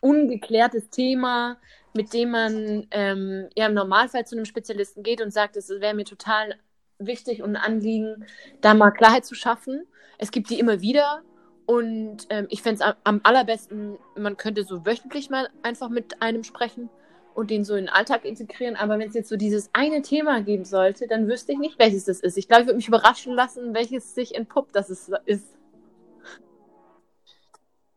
ungeklärtes 0.00 0.88
Thema, 0.90 1.58
mit 1.92 2.12
dem 2.12 2.30
man 2.30 2.86
ähm, 2.90 3.48
ja 3.56 3.66
im 3.66 3.74
Normalfall 3.74 4.26
zu 4.26 4.36
einem 4.36 4.44
Spezialisten 4.44 5.02
geht 5.02 5.20
und 5.20 5.32
sagt, 5.32 5.56
es 5.56 5.68
wäre 5.68 5.94
mir 5.94 6.04
total 6.04 6.56
wichtig 6.98 7.42
und 7.42 7.56
ein 7.56 7.62
Anliegen, 7.62 8.24
da 8.60 8.74
mal 8.74 8.90
Klarheit 8.90 9.24
zu 9.24 9.34
schaffen. 9.34 9.86
Es 10.18 10.30
gibt 10.30 10.50
die 10.50 10.58
immer 10.58 10.80
wieder 10.80 11.22
und 11.66 12.26
ähm, 12.30 12.46
ich 12.50 12.62
fände 12.62 12.82
es 12.82 12.94
am, 13.04 13.20
allerbesten, 13.22 13.98
man 14.16 14.36
könnte 14.36 14.64
so 14.64 14.84
wöchentlich 14.84 15.30
mal 15.30 15.48
einfach 15.62 15.88
mit 15.88 16.20
einem 16.20 16.44
sprechen 16.44 16.90
und 17.34 17.50
den 17.50 17.64
so 17.64 17.74
in 17.74 17.86
den 17.86 17.94
Alltag 17.94 18.24
integrieren. 18.24 18.76
Aber 18.76 18.98
wenn 18.98 19.08
es 19.08 19.14
jetzt 19.14 19.28
so 19.28 19.36
dieses 19.36 19.70
eine 19.72 20.02
Thema 20.02 20.42
geben 20.42 20.64
sollte, 20.64 21.06
dann 21.06 21.28
wüsste 21.28 21.52
ich 21.52 21.58
nicht, 21.58 21.78
welches 21.78 22.04
das 22.04 22.20
ist. 22.20 22.36
Ich 22.36 22.48
glaube, 22.48 22.62
ich 22.62 22.66
würde 22.66 22.76
mich 22.76 22.88
überraschen 22.88 23.34
lassen, 23.34 23.74
welches 23.74 24.14
sich 24.14 24.34
entpuppt, 24.34 24.74
dass 24.74 24.90
es 24.90 25.10
ist. 25.26 25.46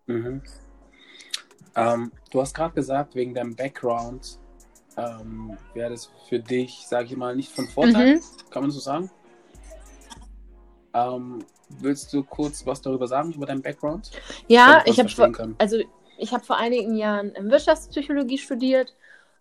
Mhm. 0.05 0.41
Ähm, 1.75 2.11
du 2.31 2.41
hast 2.41 2.53
gerade 2.53 2.73
gesagt, 2.73 3.15
wegen 3.15 3.33
deinem 3.33 3.55
Background 3.55 4.39
ähm, 4.97 5.57
wäre 5.73 5.91
das 5.91 6.09
für 6.29 6.39
dich, 6.39 6.85
sage 6.87 7.05
ich 7.05 7.17
mal, 7.17 7.35
nicht 7.35 7.51
von 7.51 7.67
Vorteil, 7.67 8.15
mhm. 8.15 8.21
kann 8.49 8.61
man 8.61 8.71
so 8.71 8.79
sagen? 8.79 9.09
Ähm, 10.93 11.39
willst 11.79 12.13
du 12.13 12.23
kurz 12.23 12.65
was 12.65 12.81
darüber 12.81 13.07
sagen, 13.07 13.33
über 13.33 13.45
deinen 13.45 13.61
Background? 13.61 14.11
Ja, 14.47 14.83
ich 14.85 14.99
habe 14.99 15.55
also 15.57 15.77
ich 16.17 16.31
habe 16.31 16.43
vor 16.43 16.57
einigen 16.57 16.95
Jahren 16.95 17.33
Wirtschaftspsychologie 17.39 18.37
studiert. 18.37 18.95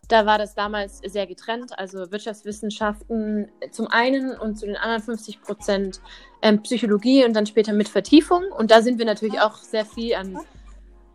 Da 0.08 0.26
war 0.26 0.36
das 0.36 0.54
damals 0.54 0.98
sehr 0.98 1.26
getrennt, 1.26 1.78
also 1.78 2.10
Wirtschaftswissenschaften 2.10 3.52
zum 3.70 3.86
einen 3.86 4.36
und 4.36 4.58
zu 4.58 4.66
den 4.66 4.76
anderen 4.76 5.00
50 5.00 5.42
Prozent 5.42 6.00
ähm, 6.42 6.60
Psychologie 6.62 7.24
und 7.24 7.34
dann 7.34 7.46
später 7.46 7.72
mit 7.72 7.88
Vertiefung. 7.88 8.44
Und 8.50 8.70
da 8.70 8.82
sind 8.82 8.98
wir 8.98 9.06
natürlich 9.06 9.40
auch 9.40 9.56
sehr 9.56 9.84
viel 9.84 10.14
an 10.14 10.38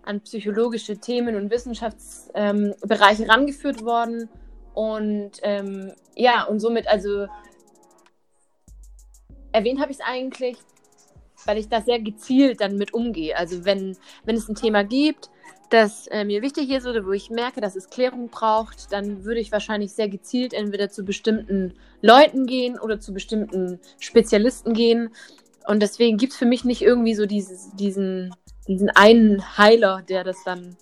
an 0.08 0.22
psychologische 0.22 0.98
Themen 0.98 1.36
und 1.36 1.52
Wissenschaftsbereiche 1.52 3.24
ähm, 3.24 3.30
rangeführt 3.30 3.84
worden. 3.84 4.30
Und 4.74 5.32
ähm, 5.42 5.92
ja, 6.16 6.44
und 6.44 6.60
somit, 6.60 6.88
also 6.88 7.28
erwähnt 9.52 9.80
habe 9.82 9.92
ich 9.92 10.00
es 10.00 10.06
eigentlich, 10.06 10.58
weil 11.46 11.58
ich 11.58 11.68
da 11.68 11.82
sehr 11.82 12.00
gezielt 12.00 12.62
dann 12.62 12.78
mit 12.78 12.94
umgehe. 12.94 13.36
Also 13.36 13.66
wenn, 13.66 13.98
wenn 14.26 14.36
es 14.36 14.48
ein 14.48 14.56
Thema 14.56 14.84
gibt, 14.84 15.30
das 15.70 16.08
äh, 16.08 16.24
mir 16.24 16.42
wichtig 16.42 16.70
ist 16.70 16.88
oder 16.88 17.06
wo 17.06 17.12
ich 17.12 17.30
merke, 17.30 17.60
dass 17.60 17.76
es 17.76 17.90
Klärung 17.90 18.30
braucht, 18.30 18.92
dann 18.94 19.26
würde 19.26 19.42
ich 19.42 19.52
wahrscheinlich 19.52 19.92
sehr 19.92 20.08
gezielt 20.08 20.54
entweder 20.54 20.90
zu 20.90 21.04
bestimmten 21.04 21.74
Leuten 22.02 22.46
gehen 22.46 22.80
oder 22.80 23.00
zu 23.00 23.14
bestimmten 23.14 23.80
Spezialisten 24.00 24.74
gehen. 24.74 25.10
Und 25.68 25.82
deswegen 25.82 26.18
gibt 26.18 26.32
es 26.32 26.40
für 26.40 26.46
mich 26.46 26.64
nicht 26.64 26.82
irgendwie 26.82 27.14
so 27.14 27.26
dieses, 27.26 27.76
diesen, 27.76 28.34
diesen 28.70 28.90
einen 28.92 29.58
Heiler, 29.58 30.02
der 30.02 30.24
das 30.24 30.42
dann 30.46 30.78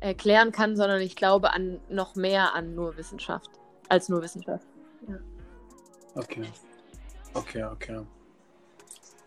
erklären 0.00 0.50
kann, 0.50 0.76
sondern 0.76 1.02
ich 1.02 1.14
glaube 1.14 1.52
an 1.52 1.78
noch 1.90 2.16
mehr 2.16 2.54
an 2.54 2.74
nur 2.74 2.96
Wissenschaft, 2.96 3.50
als 3.90 4.08
nur 4.08 4.22
Wissenschaft. 4.22 4.66
Ja. 5.06 5.16
Okay. 6.14 6.46
Okay, 7.34 7.64
okay. 7.64 8.00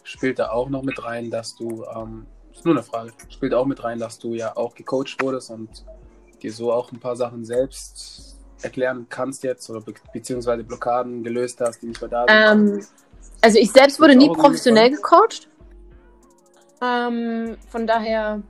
Spielt 0.02 0.40
da 0.40 0.50
auch 0.50 0.70
noch 0.70 0.82
mit 0.82 1.04
rein, 1.04 1.30
dass 1.30 1.56
du, 1.56 1.86
ähm, 1.96 2.26
ist 2.52 2.66
nur 2.66 2.74
eine 2.74 2.84
Frage, 2.84 3.14
spielt 3.30 3.54
auch 3.54 3.66
mit 3.68 3.84
rein, 3.84 4.00
dass 4.00 4.18
du 4.18 4.34
ja 4.34 4.58
auch 4.58 4.74
gecoacht 4.74 5.22
wurdest 5.22 5.52
und 5.52 5.86
dir 6.42 6.52
so 6.52 6.72
auch 6.72 6.92
ein 6.92 7.00
paar 7.00 7.16
Sachen 7.16 7.46
selbst 7.46 8.40
erklären 8.64 9.06
kannst 9.10 9.44
jetzt 9.44 9.70
oder 9.70 9.82
be 9.82 9.94
beziehungsweise 10.12 10.64
Blockaden 10.64 11.24
gelöst 11.24 11.62
hast, 11.62 11.84
die 11.84 11.88
nicht 11.88 12.02
mehr 12.02 12.10
da 12.10 12.26
sind? 12.28 12.80
Ähm, 12.80 12.86
also 13.42 13.60
ich 13.60 13.72
selbst 13.72 14.00
wurde 14.00 14.16
nie 14.16 14.30
professionell 14.30 14.92
gecoacht. 14.92 15.48
Ähm, 16.82 17.58
von 17.70 17.88
daher, 17.88 18.42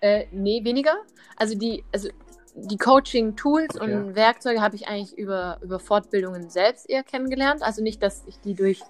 äh, 0.00 0.26
nee, 0.32 0.64
weniger. 0.64 0.96
Also 1.36 1.56
die, 1.56 1.84
also 1.92 2.08
die 2.54 2.76
Coaching-Tools 2.76 3.76
okay. 3.76 3.94
und 3.94 4.14
Werkzeuge 4.14 4.60
habe 4.60 4.76
ich 4.76 4.88
eigentlich 4.88 5.16
über, 5.16 5.58
über 5.62 5.78
Fortbildungen 5.78 6.50
selbst 6.50 6.88
eher 6.88 7.02
kennengelernt. 7.02 7.62
Also 7.62 7.82
nicht, 7.82 8.02
dass 8.02 8.24
ich 8.26 8.40
die 8.40 8.54
durch 8.54 8.82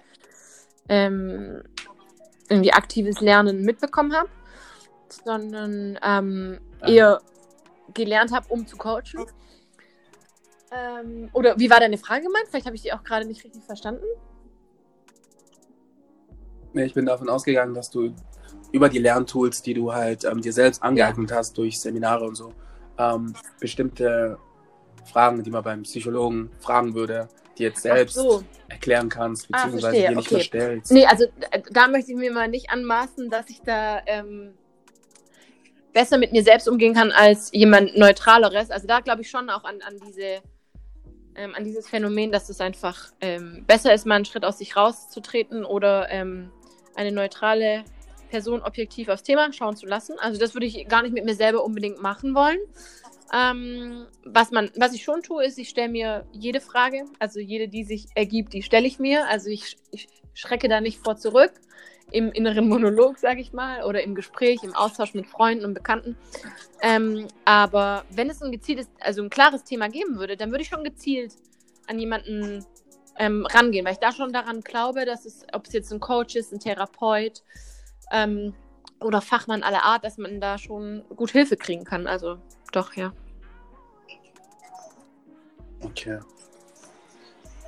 ähm, 0.87 1.61
irgendwie 2.49 2.73
aktives 2.73 3.21
Lernen 3.21 3.61
mitbekommen 3.61 4.15
habe, 4.15 4.29
sondern 5.23 5.99
ähm, 6.03 6.59
eher 6.85 7.21
gelernt 7.93 8.31
habe, 8.31 8.47
um 8.49 8.65
zu 8.65 8.77
coachen. 8.77 9.25
Ähm, 10.71 11.29
oder 11.33 11.57
wie 11.57 11.69
war 11.69 11.79
deine 11.79 11.97
Frage 11.97 12.25
gemeint? 12.25 12.47
Vielleicht 12.49 12.65
habe 12.65 12.75
ich 12.75 12.81
die 12.81 12.93
auch 12.93 13.03
gerade 13.03 13.25
nicht 13.25 13.43
richtig 13.43 13.63
verstanden. 13.63 14.05
Nee, 16.73 16.85
ich 16.85 16.93
bin 16.93 17.05
davon 17.05 17.29
ausgegangen, 17.29 17.73
dass 17.73 17.89
du 17.89 18.13
über 18.71 18.89
die 18.89 18.99
Lerntools, 18.99 19.61
die 19.63 19.73
du 19.73 19.93
halt 19.93 20.23
ähm, 20.25 20.41
dir 20.41 20.53
selbst 20.53 20.83
angeeignet 20.83 21.31
ja. 21.31 21.37
hast 21.37 21.57
durch 21.57 21.79
Seminare 21.79 22.25
und 22.25 22.35
so, 22.35 22.53
ähm, 22.97 23.33
bestimmte 23.59 24.37
Fragen, 25.05 25.43
die 25.43 25.49
man 25.49 25.63
beim 25.63 25.83
Psychologen 25.83 26.51
fragen 26.59 26.93
würde, 26.93 27.27
die 27.57 27.63
jetzt 27.63 27.81
selbst 27.81 28.15
so. 28.15 28.43
erklären 28.67 29.09
kannst, 29.09 29.47
ah, 29.51 29.63
beziehungsweise 29.63 29.87
ah, 29.97 30.09
dir 30.09 30.15
nicht 30.15 30.27
okay. 30.27 30.35
verstellst. 30.35 30.91
Nee, 30.91 31.05
also 31.05 31.25
äh, 31.51 31.61
da 31.71 31.87
möchte 31.87 32.11
ich 32.11 32.17
mir 32.17 32.31
mal 32.31 32.47
nicht 32.47 32.69
anmaßen, 32.69 33.29
dass 33.31 33.49
ich 33.49 33.61
da 33.61 34.01
ähm, 34.05 34.53
besser 35.93 36.17
mit 36.19 36.31
mir 36.31 36.43
selbst 36.43 36.69
umgehen 36.69 36.93
kann 36.93 37.11
als 37.11 37.49
jemand 37.51 37.97
Neutraleres. 37.97 38.69
Also 38.69 38.87
da 38.87 38.99
glaube 38.99 39.21
ich 39.21 39.29
schon 39.29 39.49
auch 39.49 39.63
an, 39.63 39.81
an 39.81 39.99
diese 40.07 40.41
ähm, 41.39 41.55
an 41.55 41.63
dieses 41.63 41.87
Phänomen, 41.87 42.31
dass 42.31 42.49
es 42.49 42.59
einfach 42.59 43.11
ähm, 43.21 43.63
besser 43.65 43.93
ist, 43.93 44.05
mal 44.05 44.15
einen 44.15 44.25
Schritt 44.25 44.43
aus 44.43 44.57
sich 44.57 44.75
rauszutreten 44.75 45.63
oder 45.63 46.09
ähm, 46.09 46.51
eine 46.95 47.11
neutrale 47.11 47.85
Person 48.29 48.61
objektiv 48.61 49.07
aufs 49.07 49.23
Thema 49.23 49.51
schauen 49.53 49.75
zu 49.75 49.85
lassen. 49.85 50.19
Also 50.19 50.39
das 50.39 50.53
würde 50.53 50.67
ich 50.67 50.87
gar 50.87 51.01
nicht 51.01 51.13
mit 51.13 51.23
mir 51.23 51.35
selber 51.35 51.63
unbedingt 51.63 52.01
machen 52.01 52.35
wollen. 52.35 52.59
Ähm, 53.33 54.05
was, 54.25 54.51
man, 54.51 54.69
was 54.75 54.93
ich 54.93 55.03
schon 55.03 55.21
tue, 55.21 55.45
ist, 55.45 55.57
ich 55.57 55.69
stelle 55.69 55.89
mir 55.89 56.25
jede 56.31 56.59
Frage, 56.59 57.05
also 57.19 57.39
jede, 57.39 57.67
die 57.67 57.83
sich 57.83 58.07
ergibt, 58.15 58.53
die 58.53 58.63
stelle 58.63 58.87
ich 58.87 58.99
mir. 58.99 59.27
Also 59.27 59.49
ich, 59.49 59.77
ich 59.91 60.09
schrecke 60.33 60.67
da 60.67 60.81
nicht 60.81 60.99
vor 60.99 61.15
zurück 61.15 61.53
im 62.11 62.31
inneren 62.31 62.67
Monolog, 62.67 63.17
sage 63.17 63.41
ich 63.41 63.53
mal, 63.53 63.83
oder 63.83 64.03
im 64.03 64.15
Gespräch, 64.15 64.63
im 64.63 64.75
Austausch 64.75 65.13
mit 65.13 65.27
Freunden 65.27 65.65
und 65.65 65.73
Bekannten. 65.73 66.15
Ähm, 66.81 67.27
aber 67.45 68.03
wenn 68.11 68.29
es 68.29 68.41
ein 68.41 68.51
gezieltes, 68.51 68.89
also 68.99 69.21
ein 69.21 69.29
klares 69.29 69.63
Thema 69.63 69.89
geben 69.89 70.17
würde, 70.17 70.37
dann 70.37 70.51
würde 70.51 70.63
ich 70.63 70.69
schon 70.69 70.83
gezielt 70.83 71.33
an 71.87 71.99
jemanden 71.99 72.65
ähm, 73.17 73.45
rangehen, 73.45 73.85
weil 73.85 73.93
ich 73.93 73.99
da 73.99 74.11
schon 74.11 74.31
daran 74.31 74.61
glaube, 74.61 75.05
dass 75.05 75.25
es, 75.25 75.45
ob 75.53 75.67
es 75.67 75.73
jetzt 75.73 75.91
ein 75.91 75.99
Coach 75.99 76.35
ist, 76.35 76.53
ein 76.53 76.59
Therapeut 76.59 77.43
ähm, 78.11 78.53
oder 79.01 79.21
Fachmann 79.21 79.63
aller 79.63 79.83
Art, 79.83 80.03
dass 80.03 80.17
man 80.17 80.39
da 80.39 80.57
schon 80.57 81.03
gut 81.15 81.31
Hilfe 81.31 81.57
kriegen 81.57 81.83
kann. 81.83 82.07
Also 82.07 82.37
doch, 82.71 82.93
ja. 82.93 83.13
Okay. 85.81 86.19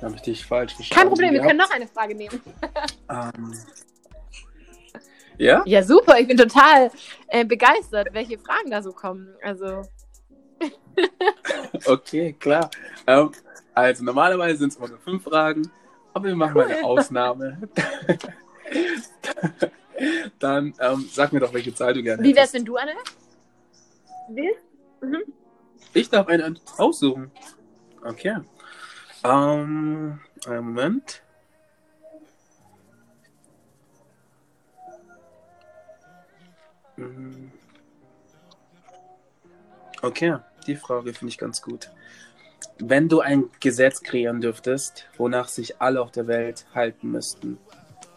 Da 0.00 0.06
habe 0.06 0.16
ich 0.16 0.22
dich 0.22 0.44
falsch 0.44 0.74
verstanden. 0.74 1.00
Kein 1.00 1.08
Problem, 1.08 1.32
wir 1.32 1.40
können 1.40 1.58
noch 1.58 1.70
eine 1.70 1.86
Frage 1.86 2.14
nehmen. 2.14 2.40
ähm, 3.08 3.54
ja? 5.38 5.62
Ja, 5.66 5.82
super. 5.82 6.18
Ich 6.18 6.28
bin 6.28 6.36
total 6.36 6.90
äh, 7.28 7.44
begeistert, 7.44 8.08
welche 8.12 8.38
Fragen 8.38 8.70
da 8.70 8.82
so 8.82 8.92
kommen. 8.92 9.34
Also. 9.42 9.82
okay, 11.86 12.34
klar. 12.38 12.70
Ähm, 13.06 13.30
also 13.74 14.04
normalerweise 14.04 14.58
sind 14.58 14.72
es 14.72 14.76
immer 14.76 14.88
nur 14.88 14.98
fünf 14.98 15.24
Fragen, 15.24 15.70
aber 16.12 16.26
wir 16.26 16.36
machen 16.36 16.56
cool. 16.56 16.64
mal 16.66 16.74
eine 16.74 16.84
Ausnahme. 16.84 17.58
Dann 20.38 20.74
ähm, 20.80 21.08
sag 21.10 21.32
mir 21.32 21.40
doch, 21.40 21.52
welche 21.54 21.74
Zeit 21.74 21.96
du 21.96 22.02
gerne 22.02 22.22
Wie 22.22 22.34
wär's, 22.34 22.52
wenn 22.54 22.64
du 22.64 22.76
eine 22.76 22.92
willst? 24.28 24.60
Mhm. 25.00 25.22
Ich 25.94 26.08
darf 26.08 26.26
eine 26.28 26.54
aussuchen. 26.78 27.30
Okay. 28.04 28.36
Ähm, 29.24 30.20
einen 30.46 30.64
Moment. 30.64 31.22
Okay, 40.02 40.36
die 40.66 40.76
Frage 40.76 41.14
finde 41.14 41.30
ich 41.30 41.38
ganz 41.38 41.62
gut. 41.62 41.90
Wenn 42.78 43.08
du 43.08 43.20
ein 43.20 43.50
Gesetz 43.60 44.02
kreieren 44.02 44.40
dürftest, 44.40 45.08
wonach 45.16 45.48
sich 45.48 45.80
alle 45.80 46.00
auf 46.00 46.10
der 46.10 46.26
Welt 46.26 46.66
halten 46.74 47.10
müssten, 47.10 47.58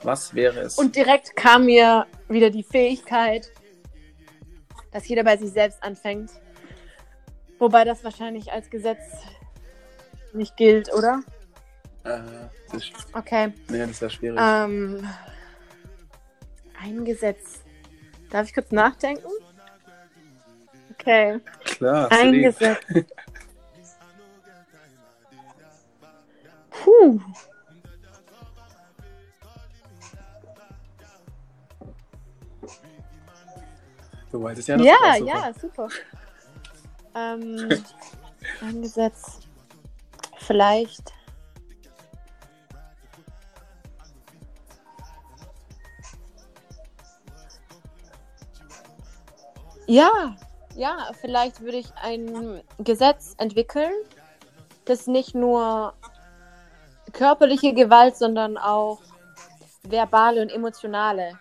was 0.01 0.34
wäre 0.34 0.60
es? 0.62 0.77
Und 0.77 0.95
direkt 0.95 1.36
kam 1.36 1.65
mir 1.65 2.05
wieder 2.27 2.49
die 2.49 2.63
Fähigkeit, 2.63 3.51
dass 4.91 5.08
jeder 5.08 5.23
bei 5.23 5.38
sich 5.38 5.51
selbst 5.51 5.81
anfängt. 5.84 6.31
Wobei 7.60 7.84
das 7.84 8.03
wahrscheinlich 8.03 8.51
als 8.51 8.69
Gesetz 8.69 9.01
nicht 10.34 10.58
gilt, 10.58 10.93
oder? 10.93 11.21
Äh, 12.03 12.19
das 12.71 12.84
ist, 12.84 12.93
okay. 13.13 13.53
Nee, 13.69 13.86
das 13.86 14.01
wäre 14.01 14.12
schwierig. 14.12 14.39
Ähm, 14.41 15.08
ein 16.81 17.05
Gesetz. 17.05 17.64
Darf 18.29 18.47
ich 18.47 18.53
kurz 18.53 18.71
nachdenken? 18.71 19.27
Okay. 20.93 21.39
Klar. 21.63 22.11
Ein 22.11 22.33
Gesetz. 22.33 22.79
Puh. 26.69 27.19
Du 34.31 34.41
wolltest 34.41 34.67
ja 34.67 34.75
noch 34.75 34.83
Ja, 34.83 35.15
ja, 35.15 35.53
super. 35.53 35.88
Ähm, 37.15 37.69
ein 38.61 38.81
Gesetz. 38.81 39.39
Vielleicht. 40.39 41.14
Ja, 49.88 50.36
ja, 50.76 51.12
vielleicht 51.19 51.62
würde 51.62 51.78
ich 51.78 51.88
ein 52.02 52.62
Gesetz 52.80 53.36
entwickeln, 53.38 53.93
das 54.86 55.08
nicht 55.08 55.36
nur 55.36 55.93
körperliche 57.13 57.74
Gewalt, 57.74 58.17
sondern 58.17 58.58
auch 58.58 59.00
verbale 59.84 60.41
und 60.41 60.52
emotionale 60.52 61.39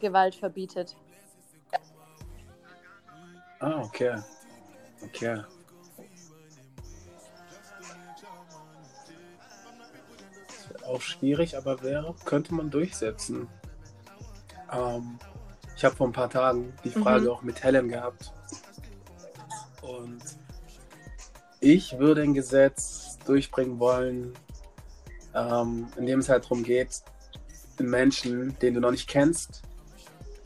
Gewalt 0.00 0.34
verbietet. 0.34 0.94
Ah, 3.60 3.80
okay. 3.82 4.18
Okay. 5.02 5.42
Das 10.46 10.70
wäre 10.70 10.86
auch 10.86 11.00
schwierig, 11.00 11.56
aber 11.56 11.82
wäre, 11.82 12.14
könnte 12.24 12.54
man 12.54 12.70
durchsetzen. 12.70 13.48
Ähm, 14.70 15.18
ich 15.76 15.84
habe 15.84 15.94
vor 15.96 16.06
ein 16.06 16.12
paar 16.12 16.30
Tagen 16.30 16.72
die 16.84 16.90
Frage 16.90 17.22
Mhm. 17.24 17.28
auch 17.30 17.42
mit 17.42 17.62
Helen 17.62 17.88
gehabt. 17.88 18.32
Und 19.82 20.22
ich 21.60 21.98
würde 21.98 22.22
ein 22.22 22.34
Gesetz 22.34 23.18
durchbringen 23.26 23.78
wollen, 23.78 24.32
ähm, 25.34 25.88
in 25.96 26.06
dem 26.06 26.20
es 26.20 26.28
halt 26.28 26.44
darum 26.44 26.62
geht, 26.62 27.02
den 27.78 27.90
Menschen, 27.90 28.56
den 28.60 28.74
du 28.74 28.80
noch 28.80 28.90
nicht 28.92 29.08
kennst, 29.08 29.62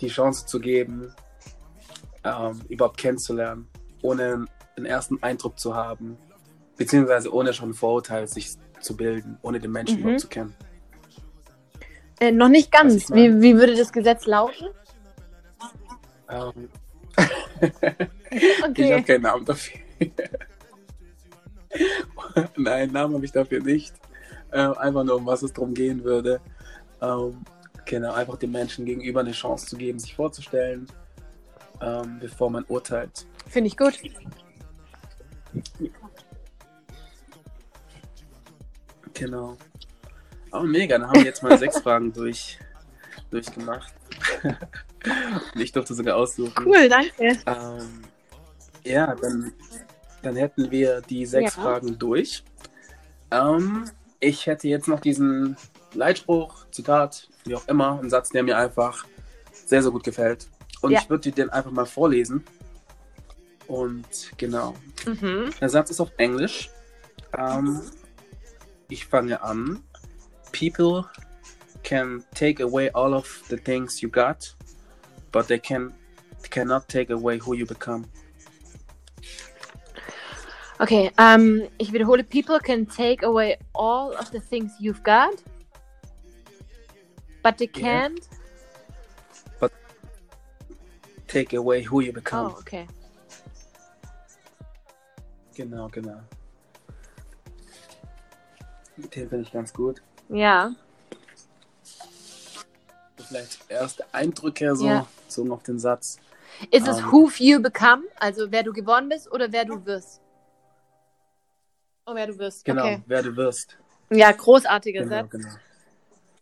die 0.01 0.09
Chance 0.09 0.47
zu 0.47 0.61
geben, 0.61 1.13
ähm, 2.25 2.61
überhaupt 2.69 2.97
kennenzulernen, 2.99 3.69
ohne 4.03 4.47
einen 4.77 4.87
ersten 4.87 5.23
Eindruck 5.23 5.59
zu 5.59 5.75
haben, 5.75 6.17
beziehungsweise 6.77 7.33
ohne 7.33 7.53
schon 7.53 7.71
ein 7.71 7.75
Vorurteil 7.75 8.27
sich 8.29 8.57
zu 8.81 8.97
bilden, 8.97 9.39
ohne 9.43 9.61
den 9.61 9.73
Menschen 9.73 9.97
Mhm. 9.97 10.01
überhaupt 10.03 10.21
zu 10.21 10.29
kennen. 10.29 10.55
Äh, 12.21 12.33
noch 12.33 12.49
nicht 12.49 12.73
ganz. 12.73 13.11
Wie, 13.13 13.41
wie 13.41 13.57
würde 13.57 13.77
das 13.77 13.93
Gesetz 13.93 14.27
lauten? 14.27 14.69
Ähm, 16.31 16.69
Ich 18.31 18.61
habe 18.61 18.71
Okay. 18.71 19.03
keinen 19.03 19.23
Namen 19.23 19.45
dafür. 19.45 19.81
Nein, 22.57 22.93
Namen 22.93 23.15
habe 23.15 23.25
ich 23.25 23.33
dafür 23.33 23.63
nicht. 23.63 23.95
Ähm, 24.53 24.75
einfach 24.79 25.05
nur, 25.05 25.17
um 25.17 25.27
was 25.27 25.43
es 25.43 25.53
drum 25.53 25.75
gehen 25.75 26.05
würde. 26.05 26.41
Ähm, 27.01 27.45
genau, 27.85 28.13
einfach 28.13 28.37
den 28.37 28.53
Menschen 28.53 28.85
gegenüber 28.85 29.21
eine 29.21 29.33
Chance 29.33 29.67
zu 29.67 29.77
geben, 29.77 29.99
sich 29.99 30.15
vorzustellen, 30.15 30.87
ähm, 31.81 32.19
bevor 32.21 32.51
man 32.51 32.65
urteilt. 32.69 33.27
Finde 33.49 33.69
ich 33.69 33.77
gut. 33.77 33.99
Genau. 39.15 39.57
Oh, 40.53 40.63
mega, 40.63 40.99
dann 40.99 41.09
haben 41.09 41.17
wir 41.19 41.25
jetzt 41.25 41.43
mal 41.43 41.59
sechs 41.59 41.81
Fragen 41.81 42.13
durch, 42.13 42.59
durchgemacht. 43.31 43.93
Ich 45.55 45.71
durfte 45.73 45.95
sogar 45.95 46.17
aussuchen. 46.17 46.67
Cool, 46.67 46.89
danke. 46.89 47.39
Ähm, 47.47 48.03
ja, 48.85 49.15
dann, 49.15 49.53
dann 50.23 50.37
hätten 50.37 50.71
wir 50.71 51.01
die 51.03 51.25
sechs 51.25 51.55
Ja. 51.57 51.63
Fragen 51.63 51.99
durch. 51.99 52.43
Ähm, 53.31 53.85
ich 54.21 54.47
hätte 54.47 54.67
jetzt 54.69 54.89
noch 54.89 55.01
diesen 55.01 55.57
Leitspruch, 55.95 56.67
Zitat, 56.73 57.29
wie 57.45 57.55
auch 57.55 57.67
immer, 57.69 57.99
einen 57.99 58.11
Satz, 58.11 58.31
der 58.31 58.43
mir 58.43 58.59
einfach 58.59 59.07
sehr, 59.53 59.83
sehr 59.83 59.93
gut 59.93 60.03
gefällt. 60.05 60.49
Und 60.81 60.91
Ja. 60.91 60.99
ich 61.01 61.09
würde 61.09 61.31
dir 61.31 61.33
den 61.45 61.51
einfach 61.51 61.71
mal 61.71 61.87
vorlesen. 61.87 62.45
Und 63.69 64.33
genau. 64.37 64.75
Mhm. 65.07 65.51
Der 65.61 65.69
Satz 65.69 65.91
ist 65.91 66.01
auf 66.01 66.11
Englisch. 66.17 66.71
Ähm, 67.37 67.83
ich 68.89 69.07
fange 69.07 69.43
an. 69.43 69.83
People 70.53 71.05
can 71.83 72.25
take 72.35 72.61
away 72.61 72.91
all 72.91 73.15
of 73.15 73.27
the 73.49 73.57
things 73.57 74.03
you 74.03 74.09
got, 74.09 74.53
but 75.33 75.49
they 75.49 75.59
can 75.59 75.93
cannot 76.51 76.89
take 76.89 77.11
away 77.11 77.39
who 77.39 77.55
you 77.55 77.67
become. 77.67 78.07
Okay, 80.81 81.11
ähm, 81.19 81.69
ich 81.79 81.93
wiederhole. 81.93 82.23
People 82.23 82.61
can 82.61 82.87
take 82.87 83.25
away 83.25 83.57
all 83.75 84.13
of 84.13 84.31
the 84.31 84.41
things 84.41 84.73
you've 84.79 85.03
got, 85.03 85.35
but 87.43 87.59
they 87.59 87.67
can't. 87.67 88.29
But 89.59 89.73
take 91.27 91.53
away 91.53 91.83
who 91.83 92.01
you 92.01 92.13
become. 92.13 92.53
Oh, 92.53 92.59
okay. 92.61 92.87
Genau, 95.57 95.89
genau. 95.89 96.21
Den 98.97 99.29
finde 99.29 99.41
ich 99.41 99.53
ganz 99.53 99.73
gut. 99.73 100.01
Ja. 100.29 100.73
Vielleicht 103.29 103.71
erste 103.71 104.05
Eindrücke 104.13 104.75
so, 104.75 104.87
Ja. 104.87 105.07
so 105.29 105.53
auf 105.53 105.63
den 105.63 105.79
Satz. 105.79 106.19
Ist 106.71 106.89
es 106.89 106.99
Ähm. 106.99 107.13
who 107.13 107.31
you 107.39 107.61
become, 107.61 108.05
also 108.19 108.51
wer 108.51 108.63
du 108.63 108.73
geworden 108.73 109.09
bist 109.09 109.31
oder 109.31 109.53
wer 109.53 109.65
du 109.65 109.85
wirst? 109.85 110.21
Oh, 112.07 112.15
wer 112.15 112.27
du 112.27 112.39
wirst. 112.39 112.65
Genau, 112.65 112.85
Okay. 112.85 113.03
wer 113.07 113.23
du 113.23 113.37
wirst. 113.37 113.77
Ja, 114.11 114.33
großartiger 114.33 115.05
Genau, 115.05 115.23
Satz. 115.23 115.31
genau. 115.31 115.49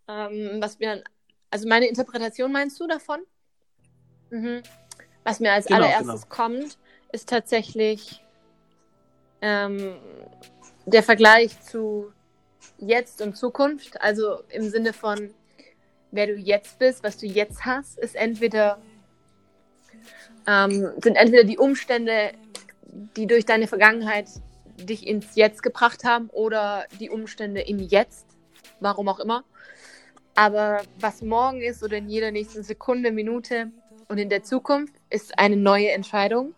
Ähm, 0.09 0.62
was 0.62 0.79
mir, 0.79 1.03
also 1.51 1.68
meine 1.68 1.88
Interpretation 1.88 2.53
meinst 2.53 2.79
du 2.79 2.87
davon? 2.87 3.20
Mhm. 4.31 4.62
Was 5.25 5.40
mir 5.40 5.53
als 5.53 5.66
Genau, 5.66 5.79
allererstes 5.87 6.29
kommt, 6.29 6.79
ist 7.11 7.29
tatsächlich 7.29 8.22
ähm, 9.40 9.96
der 10.87 11.03
Vergleich 11.03 11.61
zu 11.62 12.12
jetzt 12.79 13.20
und 13.22 13.37
Zukunft. 13.37 14.01
Also 14.01 14.42
im 14.51 14.70
Sinne 14.70 14.92
von, 14.92 15.35
wer 16.11 16.27
du 16.27 16.35
jetzt 16.35 16.79
bist, 16.79 17.03
was 17.03 17.16
du 17.19 17.27
jetzt 17.27 17.64
hast, 17.64 17.99
ist 17.99 18.14
entweder 18.14 18.79
ähm, 20.47 20.92
sind 21.03 21.16
entweder 21.16 21.45
die 21.45 21.59
Umstände, 21.59 22.33
die 23.16 23.27
durch 23.27 23.45
deine 23.45 23.66
Vergangenheit 23.66 24.29
dich 24.79 25.07
ins 25.07 25.35
Jetzt 25.35 25.62
gebracht 25.62 26.05
haben, 26.05 26.29
oder 26.31 26.85
die 27.01 27.11
Umstände 27.11 27.62
im 27.62 27.79
Jetzt, 27.79 28.27
warum 28.81 29.09
auch 29.09 29.19
immer. 29.19 29.45
Aber 30.35 30.83
was 31.01 31.23
morgen 31.23 31.62
ist 31.62 31.83
oder 31.83 31.97
in 31.97 32.09
jeder 32.09 32.31
nächsten 32.31 32.62
Sekunde, 32.62 33.11
Minute 33.11 33.73
und 34.09 34.19
in 34.19 34.29
der 34.29 34.42
Zukunft, 34.42 34.95
ist 35.11 35.38
eine 35.38 35.57
neue 35.57 35.90
Entscheidung 35.90 36.55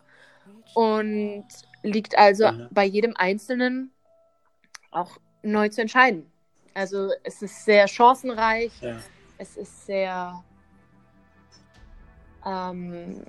und 0.74 1.46
liegt 1.82 2.18
also 2.18 2.44
Ja. 2.44 2.68
bei 2.70 2.84
jedem 2.84 3.16
Einzelnen 3.16 3.92
auch 4.90 5.18
neu 5.42 5.68
zu 5.68 5.80
entscheiden. 5.80 6.30
Also 6.74 7.10
es 7.22 7.40
ist 7.40 7.64
sehr 7.64 7.86
chancenreich, 7.88 8.72
Ja. 8.80 8.98
Es 9.38 9.56
ist 9.56 9.86
sehr 9.86 10.42
ähm, 12.44 13.22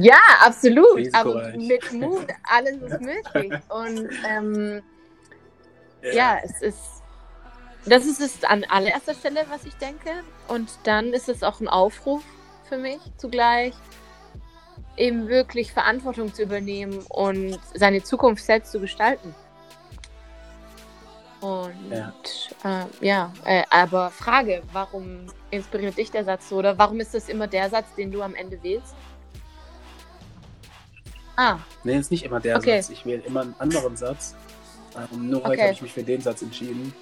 ja, 0.00 0.20
absolut. 0.40 1.14
Aber 1.14 1.52
mit 1.56 1.92
Mut, 1.92 2.26
alles 2.44 2.80
ist 2.80 3.00
möglich. 3.00 3.52
Und 3.68 4.08
ähm, 4.28 4.82
ja, 6.12 6.38
es 6.42 6.62
ist. 6.62 7.02
Das 7.84 8.06
ist 8.06 8.20
es 8.20 8.44
an 8.44 8.64
allererster 8.64 9.12
Stelle, 9.12 9.44
was 9.50 9.64
ich 9.64 9.74
denke. 9.74 10.10
Und 10.46 10.70
dann 10.84 11.12
ist 11.12 11.28
es 11.28 11.42
auch 11.42 11.60
ein 11.60 11.68
Aufruf 11.68 12.22
für 12.68 12.78
mich 12.78 13.00
zugleich, 13.16 13.74
eben 14.96 15.26
wirklich 15.28 15.72
Verantwortung 15.72 16.32
zu 16.32 16.44
übernehmen 16.44 17.04
und 17.08 17.58
seine 17.74 18.02
Zukunft 18.04 18.44
selbst 18.44 18.70
zu 18.70 18.78
gestalten. 18.80 19.34
Und 21.42 21.90
Ja. 21.90 22.12
äh, 22.64 22.86
ja 23.00 23.32
äh, 23.44 23.64
aber 23.68 24.10
Frage, 24.10 24.62
warum 24.72 25.26
inspiriert 25.50 25.98
dich 25.98 26.10
der 26.10 26.24
Satz 26.24 26.48
so? 26.48 26.56
Oder 26.56 26.78
warum 26.78 27.00
ist 27.00 27.14
das 27.14 27.28
immer 27.28 27.48
der 27.48 27.68
Satz, 27.68 27.94
den 27.96 28.10
du 28.12 28.22
am 28.22 28.34
Ende 28.34 28.62
wählst? 28.62 28.94
Ah, 31.36 31.58
Nee, 31.84 31.98
ist 31.98 32.12
nicht 32.12 32.24
immer 32.24 32.38
der 32.38 32.58
Okay. 32.58 32.80
Satz. 32.80 32.90
Ich 32.90 33.04
wähle 33.04 33.22
immer 33.22 33.40
einen 33.40 33.56
anderen 33.58 33.96
Satz. 33.96 34.36
Ähm, 34.96 35.28
nur 35.30 35.42
heute 35.42 35.52
Okay. 35.54 35.62
habe 35.62 35.72
ich 35.72 35.82
mich 35.82 35.92
für 35.92 36.04
den 36.04 36.20
Satz 36.20 36.42
entschieden. 36.42 36.94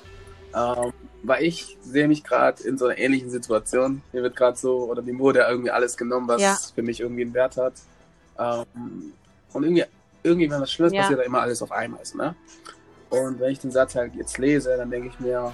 Ähm, 0.54 0.92
weil 1.22 1.44
ich 1.44 1.76
sehe 1.82 2.08
mich 2.08 2.24
gerade 2.24 2.62
in 2.62 2.78
so 2.78 2.86
einer 2.86 2.96
ähnlichen 2.98 3.28
Situation. 3.30 4.02
Mir 4.12 4.22
wird 4.22 4.36
gerade 4.36 4.56
so, 4.56 4.84
oder 4.84 5.02
mir 5.02 5.18
wurde 5.18 5.40
irgendwie 5.40 5.70
alles 5.70 5.96
genommen, 5.98 6.28
was 6.28 6.40
Ja. 6.40 6.56
für 6.74 6.82
mich 6.82 7.00
irgendwie 7.00 7.22
einen 7.22 7.34
Wert 7.34 7.56
hat. 7.58 7.74
Ähm, 8.38 9.12
und 9.52 9.62
irgendwie, 9.64 9.84
irgendwie, 10.22 10.50
wenn 10.50 10.60
was 10.60 10.72
Schlimmes 10.72 10.94
Ja. 10.94 11.02
passiert, 11.02 11.18
da 11.20 11.24
immer 11.24 11.42
alles 11.42 11.60
auf 11.60 11.72
einmal 11.72 12.00
ist. 12.00 12.14
Ne? 12.14 12.34
Und 13.10 13.40
wenn 13.40 13.50
ich 13.50 13.58
den 13.58 13.70
Satz 13.70 13.94
halt 13.94 14.14
jetzt 14.14 14.38
lese, 14.38 14.76
dann 14.76 14.90
denke 14.90 15.08
ich 15.08 15.20
mir, 15.20 15.52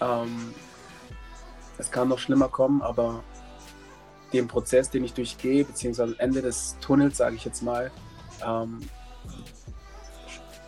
ähm, 0.00 0.54
es 1.78 1.90
kann 1.90 2.08
noch 2.08 2.18
schlimmer 2.18 2.48
kommen, 2.48 2.80
aber 2.82 3.22
den 4.32 4.48
Prozess, 4.48 4.88
den 4.88 5.04
ich 5.04 5.12
durchgehe, 5.12 5.64
beziehungsweise 5.64 6.14
Ende 6.18 6.40
des 6.42 6.76
Tunnels, 6.80 7.16
sage 7.18 7.36
ich 7.36 7.44
jetzt 7.44 7.62
mal, 7.62 7.90
ähm, 8.46 8.80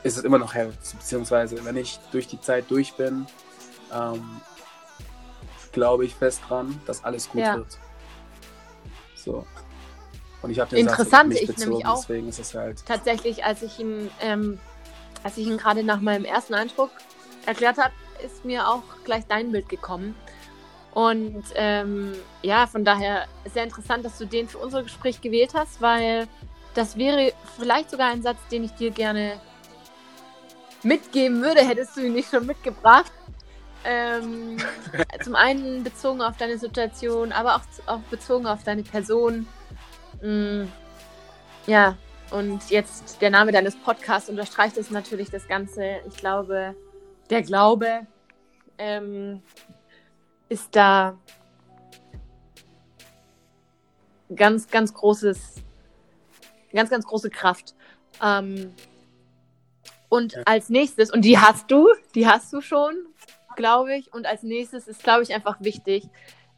ist 0.03 0.19
es 0.19 0.25
immer 0.25 0.39
noch 0.39 0.55
hell. 0.55 0.73
Beziehungsweise, 0.99 1.65
wenn 1.65 1.77
ich 1.77 1.99
durch 2.13 2.27
die 2.27 2.41
Zeit 2.41 2.71
durch 2.71 2.95
bin, 2.95 3.27
ähm, 3.93 4.41
glaube 5.73 6.05
ich 6.05 6.15
fest 6.15 6.43
dran, 6.49 6.81
dass 6.87 7.05
alles 7.05 7.29
gut 7.29 7.41
Ja. 7.41 7.57
wird. 7.57 7.79
So. 9.17 9.47
Und 10.43 10.51
ich 10.51 10.61
habe 10.61 10.71
den 10.71 10.81
Interessant, 10.81 11.11
Satz 11.11 11.27
nicht 11.29 11.43
ich 11.43 11.49
bezogen, 11.49 11.71
nämlich 11.71 11.87
auch. 11.87 12.01
deswegen 12.01 12.29
ist 12.29 12.39
es 12.39 12.55
halt. 12.55 12.85
Tatsächlich, 12.85 13.45
als 13.45 13.63
ich 13.63 13.79
ihm, 13.79 14.11
ähm, 14.21 14.61
als 15.25 15.37
ich 15.39 15.49
ihn 15.49 15.59
gerade 15.59 15.83
nach 15.83 16.01
meinem 16.01 16.25
ersten 16.25 16.55
Eindruck 16.55 16.91
erklärt 17.47 17.79
habe, 17.79 17.93
ist 18.25 18.45
mir 18.45 18.69
auch 18.69 18.83
gleich 19.05 19.25
dein 19.27 19.51
Bild 19.51 19.69
gekommen. 19.69 20.15
Und 20.93 21.43
ähm, 21.57 22.13
ja, 22.43 22.69
von 22.69 22.85
daher 22.85 23.27
sehr 23.53 23.65
interessant, 23.65 24.05
dass 24.05 24.17
du 24.19 24.27
den 24.27 24.49
für 24.49 24.59
unser 24.59 24.85
Gespräch 24.85 25.21
gewählt 25.21 25.53
hast, 25.55 25.83
weil 25.83 26.29
das 26.75 26.97
wäre 26.97 27.33
vielleicht 27.59 27.91
sogar 27.91 28.11
ein 28.11 28.23
Satz, 28.23 28.39
den 28.53 28.63
ich 28.63 28.73
dir 28.73 28.93
gerne 28.93 29.41
mitgeben 30.85 31.43
würde, 31.43 31.67
hättest 31.67 31.97
du 31.97 32.03
ihn 32.03 32.13
nicht 32.13 32.31
schon 32.31 32.47
mitgebracht. 32.47 33.11
Ähm, 33.85 34.57
zum 35.23 35.35
einen 35.35 35.83
bezogen 35.83 36.23
auf 36.23 36.37
deine 36.37 36.59
Situation, 36.59 37.33
aber 37.33 37.57
auch, 37.57 37.63
auch 37.87 38.01
bezogen 38.11 38.47
auf 38.47 38.63
deine 38.63 38.83
Person. 38.83 39.47
Mm, 40.23 40.65
ja, 41.67 41.97
und 42.35 42.69
jetzt 42.71 43.21
der 43.23 43.31
Name 43.31 43.53
deines 43.53 43.77
Podcasts 43.77 44.29
unterstreicht 44.29 44.77
es 44.77 44.91
natürlich 44.91 45.31
das 45.31 45.47
Ganze. 45.47 46.01
Ich 46.09 46.17
glaube, 46.17 46.75
der 47.31 47.43
Glaube 47.43 48.09
ähm, 48.77 49.41
ist 50.49 50.75
da 50.75 51.17
ganz, 54.35 54.69
ganz 54.69 54.93
großes, 54.93 55.63
ganz, 56.73 56.91
ganz 56.91 57.07
große 57.07 57.31
Kraft. 57.31 57.77
Ähm, 58.21 58.75
und 60.09 60.45
als 60.45 60.71
nächstes, 60.71 61.13
und 61.13 61.23
die 61.23 61.39
hast 61.39 61.71
du, 61.71 61.87
die 62.17 62.27
hast 62.27 62.53
du 62.53 62.61
schon, 62.61 62.95
glaube 63.55 63.95
ich. 63.95 64.13
Und 64.13 64.27
als 64.27 64.43
nächstes 64.43 64.89
ist, 64.89 65.05
glaube 65.05 65.23
ich, 65.23 65.33
einfach 65.33 65.61
wichtig, 65.61 66.09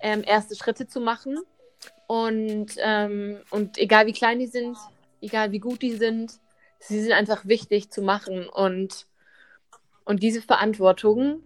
ähm, 0.01 0.23
erste 0.27 0.57
Schritte 0.57 0.87
zu 0.87 1.01
machen. 1.01 1.39
Und, 2.07 2.77
ähm, 2.79 3.41
und 3.51 3.77
egal 3.77 4.07
wie 4.07 4.15
klein 4.15 4.39
die 4.39 4.47
sind, 4.47 4.79
egal 5.27 5.53
wie 5.53 5.59
gut 5.59 5.83
die 5.83 5.93
sind, 5.93 6.33
sie 6.79 7.01
sind 7.03 7.12
einfach 7.12 7.47
wichtig 7.47 7.91
zu 7.91 8.03
machen. 8.03 8.49
Und, 8.49 9.07
und 10.05 10.23
diese 10.23 10.41
Verantwortung, 10.43 11.43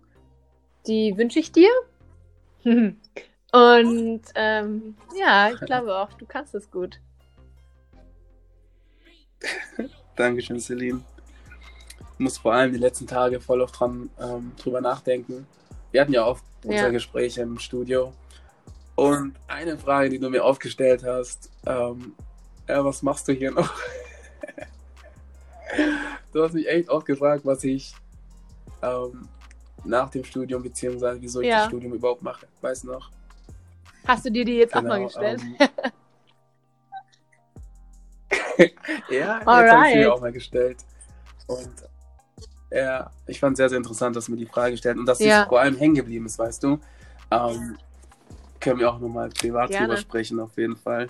die 0.86 1.16
wünsche 1.16 1.38
ich 1.38 1.52
dir. 1.52 1.70
Und 3.52 4.22
ähm, 4.36 4.94
ja, 5.18 5.50
ich 5.50 5.60
glaube 5.60 5.96
auch, 5.96 6.12
du 6.12 6.24
kannst 6.24 6.54
es 6.54 6.70
gut. 6.70 7.00
Dankeschön, 10.16 10.60
Celine. 10.60 11.00
Ich 12.14 12.18
muss 12.20 12.38
vor 12.38 12.52
allem 12.52 12.72
die 12.72 12.78
letzten 12.78 13.06
Tage 13.06 13.40
voll 13.40 13.60
oft 13.60 13.80
dran 13.80 14.10
ähm, 14.20 14.52
drüber 14.56 14.80
nachdenken. 14.80 15.46
Wir 15.90 16.02
hatten 16.02 16.12
ja 16.12 16.26
oft 16.26 16.44
Ja. 16.64 16.70
unser 16.70 16.90
Gespräch 16.92 17.38
im 17.38 17.58
Studio. 17.58 18.12
Und 18.94 19.34
eine 19.48 19.78
Frage, 19.78 20.10
die 20.10 20.18
du 20.18 20.28
mir 20.28 20.44
aufgestellt 20.44 21.02
hast, 21.04 21.50
ähm, 21.66 22.14
ja, 22.68 22.84
was 22.84 23.02
machst 23.02 23.26
du 23.28 23.32
hier 23.32 23.50
noch? 23.50 23.72
du 26.32 26.42
hast 26.42 26.54
mich 26.54 26.68
echt 26.68 26.88
oft 26.88 27.06
gefragt, 27.06 27.44
was 27.44 27.64
ich 27.64 27.94
ähm, 28.82 29.28
nach 29.84 30.10
dem 30.10 30.24
Studium, 30.24 30.62
beziehungsweise 30.62 31.20
wieso 31.20 31.40
ich 31.40 31.48
Ja. 31.48 31.58
das 31.58 31.66
Studium 31.66 31.94
überhaupt 31.94 32.22
mache. 32.22 32.46
Weißt 32.60 32.84
du 32.84 32.88
noch? 32.88 33.10
Hast 34.06 34.24
du 34.24 34.30
dir 34.30 34.44
die 34.44 34.56
jetzt 34.56 34.74
auch 34.74 34.82
mal 34.82 34.96
Genau, 34.98 35.06
gestellt? 35.06 35.40
ähm, 35.42 35.56
ja, 39.08 39.38
jetzt 39.38 39.46
habe 39.46 39.46
ich 39.46 39.48
sie 39.48 39.48
Alright. 39.48 39.96
mir 39.96 40.12
auch 40.12 40.20
mal 40.20 40.32
gestellt. 40.32 40.78
Und 41.46 41.74
ja, 42.70 43.10
ich 43.26 43.40
fand 43.40 43.54
es 43.54 43.58
sehr, 43.58 43.68
sehr 43.68 43.78
interessant, 43.78 44.16
dass 44.16 44.26
du 44.26 44.32
mir 44.32 44.38
die 44.38 44.46
Frage 44.46 44.72
gestellt 44.72 44.98
und 44.98 45.06
dass 45.06 45.18
sie 45.18 45.28
Ja. 45.28 45.46
vor 45.46 45.60
allem 45.60 45.76
hängen 45.76 45.94
geblieben 45.94 46.26
ist, 46.26 46.38
weißt 46.38 46.62
du. 46.62 46.80
Ähm, 47.30 47.76
können 48.60 48.78
wir 48.78 48.90
auch 48.90 48.98
nochmal 48.98 49.30
privat 49.30 49.70
Gerne. 49.70 49.86
drüber 49.86 49.96
sprechen, 49.96 50.38
auf 50.40 50.56
jeden 50.56 50.76
Fall. 50.76 51.08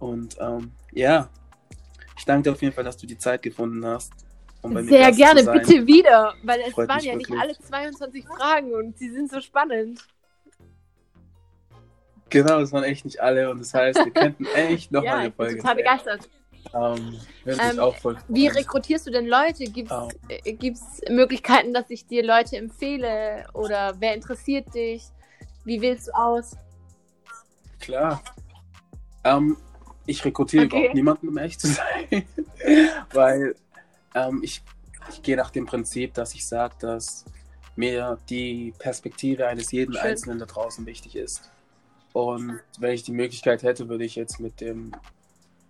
Und 0.00 0.36
ähm, 0.40 0.72
ja, 0.92 1.28
ich 2.16 2.24
danke 2.24 2.44
dir 2.44 2.52
auf 2.52 2.62
jeden 2.62 2.74
Fall, 2.74 2.84
dass 2.84 2.96
du 2.96 3.06
die 3.06 3.18
Zeit 3.18 3.42
gefunden 3.42 3.84
hast. 3.84 4.12
Um 4.62 4.74
bei 4.74 4.82
mir 4.82 4.88
Sehr 4.88 5.06
Gast 5.06 5.18
gerne, 5.18 5.44
bitte 5.44 5.86
wieder, 5.86 6.34
weil 6.42 6.60
es 6.60 6.72
Freut 6.72 6.88
waren 6.88 7.00
ja 7.04 7.14
nicht 7.14 7.30
wirklich. 7.30 7.40
alle 7.40 7.58
22 7.58 8.24
Fragen 8.26 8.74
und 8.74 8.98
sie 8.98 9.10
sind 9.10 9.30
so 9.30 9.40
spannend. 9.40 10.00
Genau, 12.30 12.60
das 12.60 12.72
waren 12.72 12.84
echt 12.84 13.04
nicht 13.04 13.20
alle 13.20 13.50
und 13.50 13.60
das 13.60 13.72
heißt, 13.72 14.04
wir 14.04 14.12
könnten 14.12 14.44
echt 14.54 14.90
nochmal 14.90 15.06
ja, 15.06 15.16
eine 15.16 15.28
ich 15.28 15.34
bin 15.34 15.46
Folge 15.46 15.60
total 15.60 15.76
begeistert. 15.76 16.28
Ähm, 16.74 17.18
Ähm, 17.46 17.80
Wie 18.28 18.46
rekrutierst 18.48 19.06
du 19.06 19.10
denn 19.10 19.26
Leute? 19.26 19.64
Gibt 19.64 19.90
Ähm. 19.90 20.72
es 20.74 21.00
Möglichkeiten, 21.08 21.72
dass 21.72 21.88
ich 21.88 22.06
dir 22.06 22.22
Leute 22.24 22.56
empfehle? 22.56 23.46
Oder 23.54 23.94
wer 24.00 24.14
interessiert 24.14 24.74
dich? 24.74 25.04
Wie 25.64 25.80
wählst 25.80 26.08
du 26.08 26.12
aus? 26.12 26.56
Klar. 27.80 28.22
Ich 30.08 30.24
rekrutiere 30.24 30.64
Okay. 30.64 30.76
überhaupt 30.76 30.94
niemanden, 30.94 31.28
um 31.28 31.36
ehrlich 31.36 31.58
zu 31.58 31.66
sein. 31.66 32.24
Weil 33.12 33.54
ähm, 34.14 34.40
ich, 34.42 34.62
ich 35.10 35.22
gehe 35.22 35.36
nach 35.36 35.50
dem 35.50 35.66
Prinzip, 35.66 36.14
dass 36.14 36.34
ich 36.34 36.46
sage, 36.46 36.74
dass 36.80 37.26
mir 37.76 38.18
die 38.30 38.72
Perspektive 38.78 39.46
eines 39.46 39.70
jeden 39.70 39.92
Schön. 39.92 40.02
Einzelnen 40.02 40.38
da 40.38 40.46
draußen 40.46 40.86
wichtig 40.86 41.14
ist. 41.14 41.50
Und 42.14 42.58
wenn 42.78 42.92
ich 42.92 43.02
die 43.02 43.12
Möglichkeit 43.12 43.62
hätte, 43.62 43.88
würde 43.90 44.04
ich 44.04 44.16
jetzt 44.16 44.40
mit 44.40 44.62
dem 44.62 44.92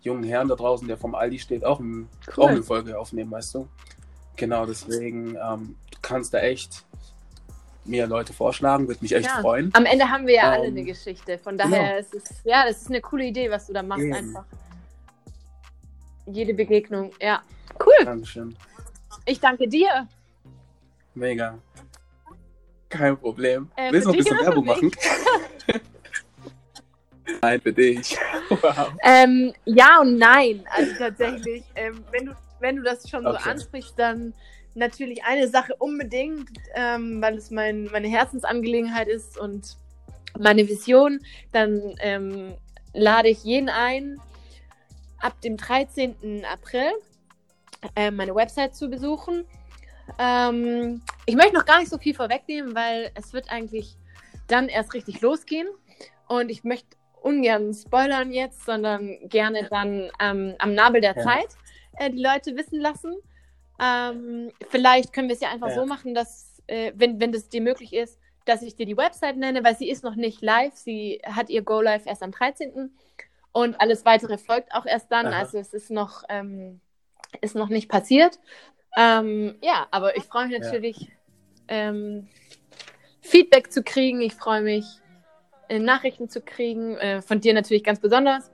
jungen 0.02 0.22
Herrn 0.22 0.46
da 0.46 0.54
draußen, 0.54 0.86
der 0.86 0.96
vom 0.96 1.16
Aldi 1.16 1.40
steht, 1.40 1.64
auch, 1.64 1.80
ein, 1.80 2.08
Cool. 2.36 2.44
auch 2.44 2.48
eine 2.50 2.62
Folge 2.62 2.96
aufnehmen, 2.98 3.32
weißt 3.32 3.56
du? 3.56 3.68
Genau, 4.36 4.66
deswegen, 4.66 5.30
ähm, 5.34 5.74
du 5.90 5.98
kannst 6.00 6.32
da 6.32 6.38
echt 6.38 6.84
mir 7.88 8.06
Leute 8.06 8.32
vorschlagen, 8.32 8.86
würde 8.88 9.00
mich 9.02 9.12
echt 9.14 9.26
Ja. 9.26 9.40
freuen. 9.40 9.70
Am 9.74 9.84
Ende 9.86 10.08
haben 10.10 10.26
wir 10.26 10.34
ja 10.34 10.52
alle 10.52 10.66
Ähm, 10.66 10.76
eine 10.76 10.84
Geschichte. 10.84 11.38
Von 11.38 11.56
daher 11.58 11.98
ist 11.98 12.14
es, 12.14 12.22
ja, 12.44 12.64
das 12.66 12.82
ist 12.82 12.88
eine 12.88 13.00
coole 13.00 13.24
Idee, 13.24 13.50
was 13.50 13.66
du 13.66 13.72
da 13.72 13.82
machst 13.82 14.04
Eben. 14.04 14.14
einfach. 14.14 14.44
Jede 16.26 16.54
Begegnung, 16.54 17.10
ja. 17.20 17.42
Cool. 17.80 18.04
Dankeschön. 18.04 18.54
Ich 19.24 19.40
danke 19.40 19.66
dir. 19.66 20.06
Mega. 21.14 21.58
Kein 22.88 23.16
Problem. 23.18 23.70
Äh, 23.76 23.92
Willst 23.92 24.06
du 24.06 24.10
noch 24.10 24.14
ein 24.14 24.18
bisschen 24.18 24.38
Werbung 24.38 24.64
machen? 24.66 24.90
Nein, 27.42 27.60
für 27.60 27.72
dich. 27.72 28.16
Wow. 28.48 28.92
Ähm, 29.02 29.52
ja 29.66 30.00
und 30.00 30.16
nein. 30.16 30.64
Also 30.74 30.92
tatsächlich, 30.98 31.62
ähm, 31.74 32.02
wenn, 32.10 32.26
du, 32.26 32.32
wenn 32.60 32.76
du 32.76 32.82
das 32.82 33.08
schon 33.08 33.22
so 33.22 33.30
Okay. 33.30 33.50
ansprichst, 33.50 33.98
dann 33.98 34.32
natürlich 34.78 35.24
eine 35.24 35.48
Sache 35.48 35.74
unbedingt, 35.76 36.50
ähm, 36.74 37.20
weil 37.20 37.36
es 37.36 37.50
mein, 37.50 37.84
meine 37.86 38.08
Herzensangelegenheit 38.08 39.08
ist 39.08 39.38
und 39.38 39.76
meine 40.38 40.68
Vision, 40.68 41.20
dann 41.52 41.94
ähm, 42.00 42.54
lade 42.92 43.28
ich 43.28 43.44
jeden 43.44 43.68
ein, 43.68 44.20
ab 45.18 45.40
dem 45.40 45.56
13. 45.56 46.44
April 46.44 46.90
äh, 47.96 48.10
meine 48.10 48.34
Website 48.34 48.74
zu 48.74 48.88
besuchen. 48.88 49.44
Ähm, 50.18 51.02
ich 51.26 51.34
möchte 51.34 51.54
noch 51.54 51.66
gar 51.66 51.80
nicht 51.80 51.90
so 51.90 51.98
viel 51.98 52.14
vorwegnehmen, 52.14 52.74
weil 52.74 53.10
es 53.14 53.32
wird 53.32 53.50
eigentlich 53.50 53.96
dann 54.46 54.68
erst 54.68 54.94
richtig 54.94 55.20
losgehen. 55.20 55.68
Und 56.28 56.50
ich 56.50 56.64
möchte 56.64 56.96
ungern 57.20 57.74
spoilern 57.74 58.32
jetzt, 58.32 58.64
sondern 58.64 59.18
gerne 59.28 59.68
dann 59.70 60.10
ähm, 60.20 60.54
am 60.58 60.74
Nabel 60.74 61.00
der 61.00 61.16
Ja. 61.16 61.22
Zeit 61.22 61.48
äh, 61.98 62.10
die 62.10 62.22
Leute 62.22 62.56
wissen 62.56 62.80
lassen. 62.80 63.14
Ähm, 63.80 64.52
vielleicht 64.70 65.12
können 65.12 65.28
wir 65.28 65.34
es 65.34 65.40
ja 65.40 65.50
einfach 65.50 65.68
Ja. 65.68 65.74
so 65.74 65.86
machen, 65.86 66.14
dass, 66.14 66.62
äh, 66.66 66.92
wenn, 66.96 67.20
wenn 67.20 67.32
das 67.32 67.48
dir 67.48 67.60
möglich 67.60 67.92
ist, 67.92 68.18
dass 68.44 68.62
ich 68.62 68.74
dir 68.76 68.86
die 68.86 68.96
Website 68.96 69.36
nenne, 69.36 69.62
weil 69.62 69.76
sie 69.76 69.90
ist 69.90 70.02
noch 70.02 70.14
nicht 70.16 70.40
live. 70.42 70.74
Sie 70.74 71.20
hat 71.24 71.50
ihr 71.50 71.62
Go 71.62 71.80
Live 71.80 72.06
erst 72.06 72.22
am 72.22 72.30
13. 72.32 72.90
Und 73.52 73.80
alles 73.80 74.04
weitere 74.04 74.38
folgt 74.38 74.72
auch 74.74 74.86
erst 74.86 75.12
dann. 75.12 75.26
Aha. 75.26 75.38
Also 75.38 75.58
es 75.58 75.74
ist 75.74 75.90
noch, 75.90 76.24
ähm, 76.28 76.80
ist 77.40 77.54
noch 77.54 77.68
nicht 77.68 77.88
passiert. 77.88 78.38
Ähm, 78.96 79.58
ja, 79.62 79.86
aber 79.90 80.16
ich 80.16 80.24
freue 80.24 80.46
mich 80.48 80.58
Ja. 80.58 80.64
natürlich, 80.64 81.12
ähm, 81.68 82.28
Feedback 83.20 83.70
zu 83.72 83.82
kriegen. 83.82 84.22
Ich 84.22 84.34
freue 84.34 84.62
mich, 84.62 84.86
äh, 85.68 85.78
Nachrichten 85.78 86.28
zu 86.28 86.40
kriegen. 86.40 86.96
Äh, 86.96 87.20
von 87.20 87.40
dir 87.40 87.52
natürlich 87.52 87.84
ganz 87.84 88.00
besonders. 88.00 88.50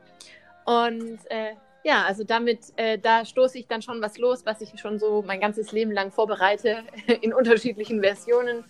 Und 0.64 1.18
äh, 1.30 1.54
ja, 1.84 2.02
also 2.04 2.24
damit, 2.24 2.72
äh, 2.76 2.98
da 2.98 3.24
stoße 3.26 3.58
ich 3.58 3.66
dann 3.66 3.82
schon 3.82 4.00
was 4.00 4.16
los, 4.16 4.46
was 4.46 4.62
ich 4.62 4.80
schon 4.80 4.98
so 4.98 5.22
mein 5.22 5.38
ganzes 5.38 5.70
Leben 5.70 5.92
lang 5.92 6.10
vorbereite, 6.10 6.82
in 7.20 7.34
unterschiedlichen 7.34 8.00
Versionen. 8.00 8.64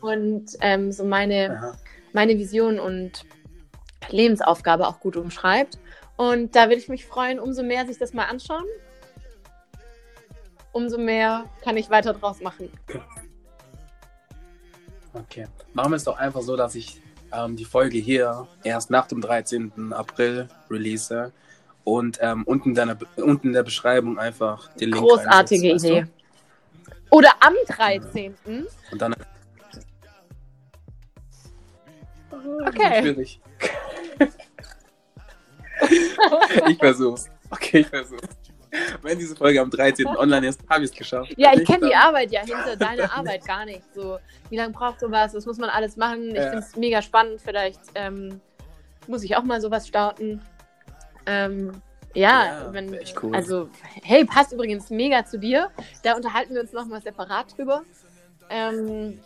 Und 0.00 0.56
ähm, 0.60 0.90
so 0.90 1.04
meine, 1.04 1.58
Aha. 1.58 1.76
meine 2.12 2.36
Vision 2.38 2.80
und 2.80 3.24
Lebensaufgabe 4.08 4.88
auch 4.88 5.00
gut 5.00 5.16
umschreibt. 5.16 5.78
Und 6.16 6.56
da 6.56 6.64
würde 6.64 6.76
ich 6.76 6.88
mich 6.88 7.04
freuen, 7.04 7.38
umso 7.38 7.62
mehr 7.62 7.86
sich 7.86 7.98
das 7.98 8.14
mal 8.14 8.24
anschauen, 8.24 8.64
umso 10.72 10.96
mehr 10.96 11.44
kann 11.62 11.76
ich 11.76 11.90
weiter 11.90 12.14
draus 12.14 12.40
machen. 12.40 12.70
Okay. 15.12 15.46
Machen 15.74 15.92
wir 15.92 15.96
es 15.96 16.04
doch 16.04 16.18
einfach 16.18 16.40
so, 16.40 16.56
dass 16.56 16.74
ich 16.74 17.02
ähm, 17.32 17.56
die 17.56 17.64
Folge 17.66 17.98
hier 17.98 18.46
erst 18.64 18.90
nach 18.90 19.08
dem 19.08 19.20
13. 19.20 19.92
April 19.92 20.48
release 20.70 21.32
und 21.86 22.18
ähm, 22.20 22.42
unten, 22.46 22.70
in 22.70 22.74
deiner, 22.74 22.98
unten 23.14 23.46
in 23.46 23.52
der 23.52 23.62
Beschreibung 23.62 24.18
einfach 24.18 24.66
den 24.74 24.90
Link 24.90 24.96
Großartige 25.06 25.70
reinsetze, 25.70 25.92
Idee. 25.92 26.00
weißt 26.00 26.10
Oder 27.10 27.30
am 27.38 27.54
13. 27.68 28.34
du? 28.44 28.66
Und 28.90 29.00
dann. 29.00 29.14
Okay. 32.66 33.02
Schwierig. 33.02 33.40
ich 36.68 36.78
versuch's. 36.78 37.28
Okay, 37.50 37.78
ich 37.78 37.86
versuch's. 37.86 38.28
Wenn 39.02 39.20
diese 39.20 39.36
Folge 39.36 39.60
am 39.60 39.70
13. 39.70 40.06
online 40.08 40.48
ist, 40.48 40.60
habe 40.68 40.84
ich 40.84 40.90
es 40.90 40.96
geschafft. 40.96 41.32
Ja, 41.36 41.52
ich 41.54 41.64
kenne 41.64 41.86
die 41.86 41.94
Arbeit 41.94 42.32
ja 42.32 42.40
hinter 42.40 42.74
deiner 42.76 43.16
Arbeit 43.16 43.44
gar 43.46 43.64
nicht. 43.64 43.82
So, 43.94 44.18
wie 44.50 44.56
lange 44.56 44.72
braucht 44.72 44.98
sowas? 44.98 45.34
Was 45.34 45.46
muss 45.46 45.58
man 45.58 45.70
alles 45.70 45.96
machen? 45.96 46.30
Ich 46.30 46.34
Ja. 46.34 46.50
finde 46.50 46.58
es 46.58 46.74
mega 46.74 47.00
spannend. 47.00 47.40
Vielleicht 47.40 47.78
ähm, 47.94 48.40
muss 49.06 49.22
ich 49.22 49.36
auch 49.36 49.44
mal 49.44 49.60
sowas 49.60 49.86
starten. 49.86 50.42
Ähm, 51.26 51.72
ja, 52.14 52.46
Ja, 52.64 52.72
wenn, 52.72 52.98
cool. 53.22 53.34
also, 53.34 53.68
hey, 54.02 54.24
passt 54.24 54.52
übrigens 54.52 54.88
mega 54.90 55.24
zu 55.24 55.38
dir. 55.38 55.70
Da 56.02 56.14
unterhalten 56.14 56.54
wir 56.54 56.62
uns 56.62 56.72
nochmal 56.72 57.02
separat 57.02 57.56
drüber. 57.56 57.82
Ähm, 58.48 59.20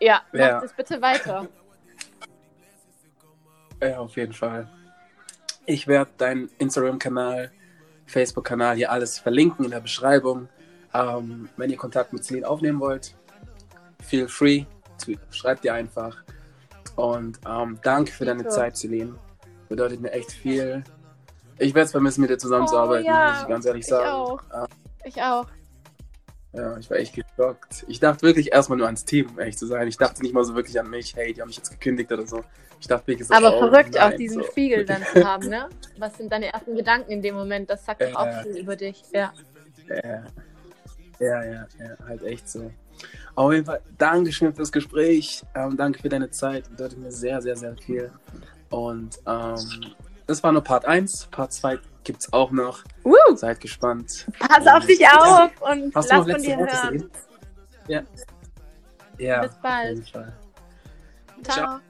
ja, 0.00 0.22
mach 0.32 0.38
Ja. 0.40 0.60
das 0.60 0.72
bitte 0.72 1.00
weiter. 1.00 1.46
Ja, 3.80 3.98
auf 3.98 4.16
jeden 4.16 4.32
Fall. 4.32 4.68
Ich 5.66 5.86
werde 5.86 6.10
deinen 6.16 6.50
Instagram-Kanal, 6.58 7.52
Facebook-Kanal 8.06 8.76
hier 8.76 8.90
alles 8.90 9.18
verlinken 9.18 9.64
in 9.64 9.70
der 9.70 9.80
Beschreibung. 9.80 10.48
Ähm, 10.94 11.48
wenn 11.56 11.70
ihr 11.70 11.76
Kontakt 11.76 12.12
mit 12.12 12.24
Celine 12.24 12.48
aufnehmen 12.48 12.80
wollt, 12.80 13.14
feel 14.02 14.28
free, 14.28 14.64
schreibt 15.30 15.64
ihr 15.64 15.74
einfach. 15.74 16.22
Und 16.96 17.38
ähm, 17.48 17.78
danke 17.82 18.12
für 18.12 18.24
deine. 18.24 18.48
Zeit, 18.48 18.76
Celine. 18.76 19.14
Bedeutet 19.68 20.00
mir 20.00 20.12
echt 20.12 20.32
viel. 20.32 20.84
Ich 21.58 21.74
werde 21.74 21.86
es 21.86 21.90
vermissen, 21.92 22.20
mit 22.22 22.30
dir 22.30 22.38
zusammenzuarbeiten, 22.38 23.06
Oh, 23.08 23.14
ja, 23.14 23.26
muss 23.32 23.42
ich 23.42 23.48
ganz 23.48 23.66
ehrlich 23.66 23.82
ich 23.82 23.88
sagen. 23.88 24.08
auch. 24.08 24.42
Ähm, 24.54 24.66
Ich 25.04 25.22
auch. 25.22 25.46
Ja, 26.54 26.76
ich 26.76 26.90
war 26.90 26.98
echt 26.98 27.14
geschockt. 27.14 27.84
Ich 27.88 27.98
dachte 27.98 28.22
wirklich 28.26 28.52
erstmal 28.52 28.76
nur 28.76 28.86
ans 28.86 29.04
Team, 29.06 29.30
um 29.30 29.38
ehrlich 29.38 29.56
zu 29.56 29.66
sein. 29.66 29.88
Ich 29.88 29.96
dachte 29.96 30.20
nicht 30.22 30.34
mal 30.34 30.44
so 30.44 30.54
wirklich 30.54 30.78
an 30.78 30.90
mich, 30.90 31.14
hey, 31.16 31.32
die 31.32 31.40
haben 31.40 31.48
mich 31.48 31.56
jetzt 31.56 31.70
gekündigt 31.70 32.12
oder 32.12 32.26
so. 32.26 32.44
Ich 32.78 32.86
dachte 32.88 33.06
wirklich 33.06 33.26
so, 33.26 33.32
Aber 33.34 33.54
oh, 33.56 33.58
verrückt, 33.58 33.94
nein, 33.94 34.12
auch 34.12 34.16
diesen 34.16 34.42
so. 34.42 34.48
Spiegel 34.50 34.84
dann 34.86 35.02
zu 35.06 35.24
haben, 35.24 35.48
ne? 35.48 35.68
Was 35.98 36.16
sind 36.18 36.30
deine 36.30 36.52
ersten 36.52 36.74
Gedanken 36.74 37.10
in 37.10 37.22
dem 37.22 37.36
Moment? 37.36 37.70
Das 37.70 37.84
sagt 37.86 38.02
doch 38.02 38.08
Ja. 38.08 38.16
auch 38.16 38.42
viel 38.42 38.58
über 38.58 38.76
dich. 38.76 39.02
Ja. 39.12 39.32
Ja, 39.88 40.22
ja, 41.20 41.44
ja, 41.44 41.66
ja, 41.78 42.06
halt 42.06 42.22
echt 42.24 42.48
so. 42.48 42.70
Auf 43.34 43.52
jeden 43.52 43.64
Fall, 43.64 43.80
Dankeschön 43.96 44.52
fürs 44.54 44.70
Gespräch. 44.72 45.42
Ähm, 45.54 45.76
danke 45.76 46.00
für 46.00 46.08
deine 46.10 46.30
Zeit. 46.30 46.68
Bedeutet 46.68 46.98
mir 46.98 47.10
sehr, 47.10 47.40
sehr, 47.40 47.56
sehr 47.56 47.74
viel. 47.76 48.10
Und 48.68 49.18
ähm, 49.26 49.56
das 50.26 50.42
war 50.42 50.52
nur 50.52 50.62
Part 50.62 50.84
1. 50.84 51.28
Part 51.30 51.52
2 51.52 51.78
gibt 52.04 52.22
es 52.22 52.32
auch 52.32 52.50
noch. 52.50 52.82
Uh, 53.04 53.14
Seid 53.34 53.60
gespannt. 53.60 54.26
pass 54.38 54.66
auf 54.66 54.86
dich 54.86 55.06
auf 55.06 55.50
und 55.60 55.94
lass 55.94 56.08
von 56.08 56.42
dir 56.42 56.56
hören. 56.56 57.10
Ja. 57.88 58.02
Ja. 59.18 59.42
Bis 59.42 59.54
bald. 59.62 60.06
Ciao. 60.06 60.24
Ciao. 61.44 61.80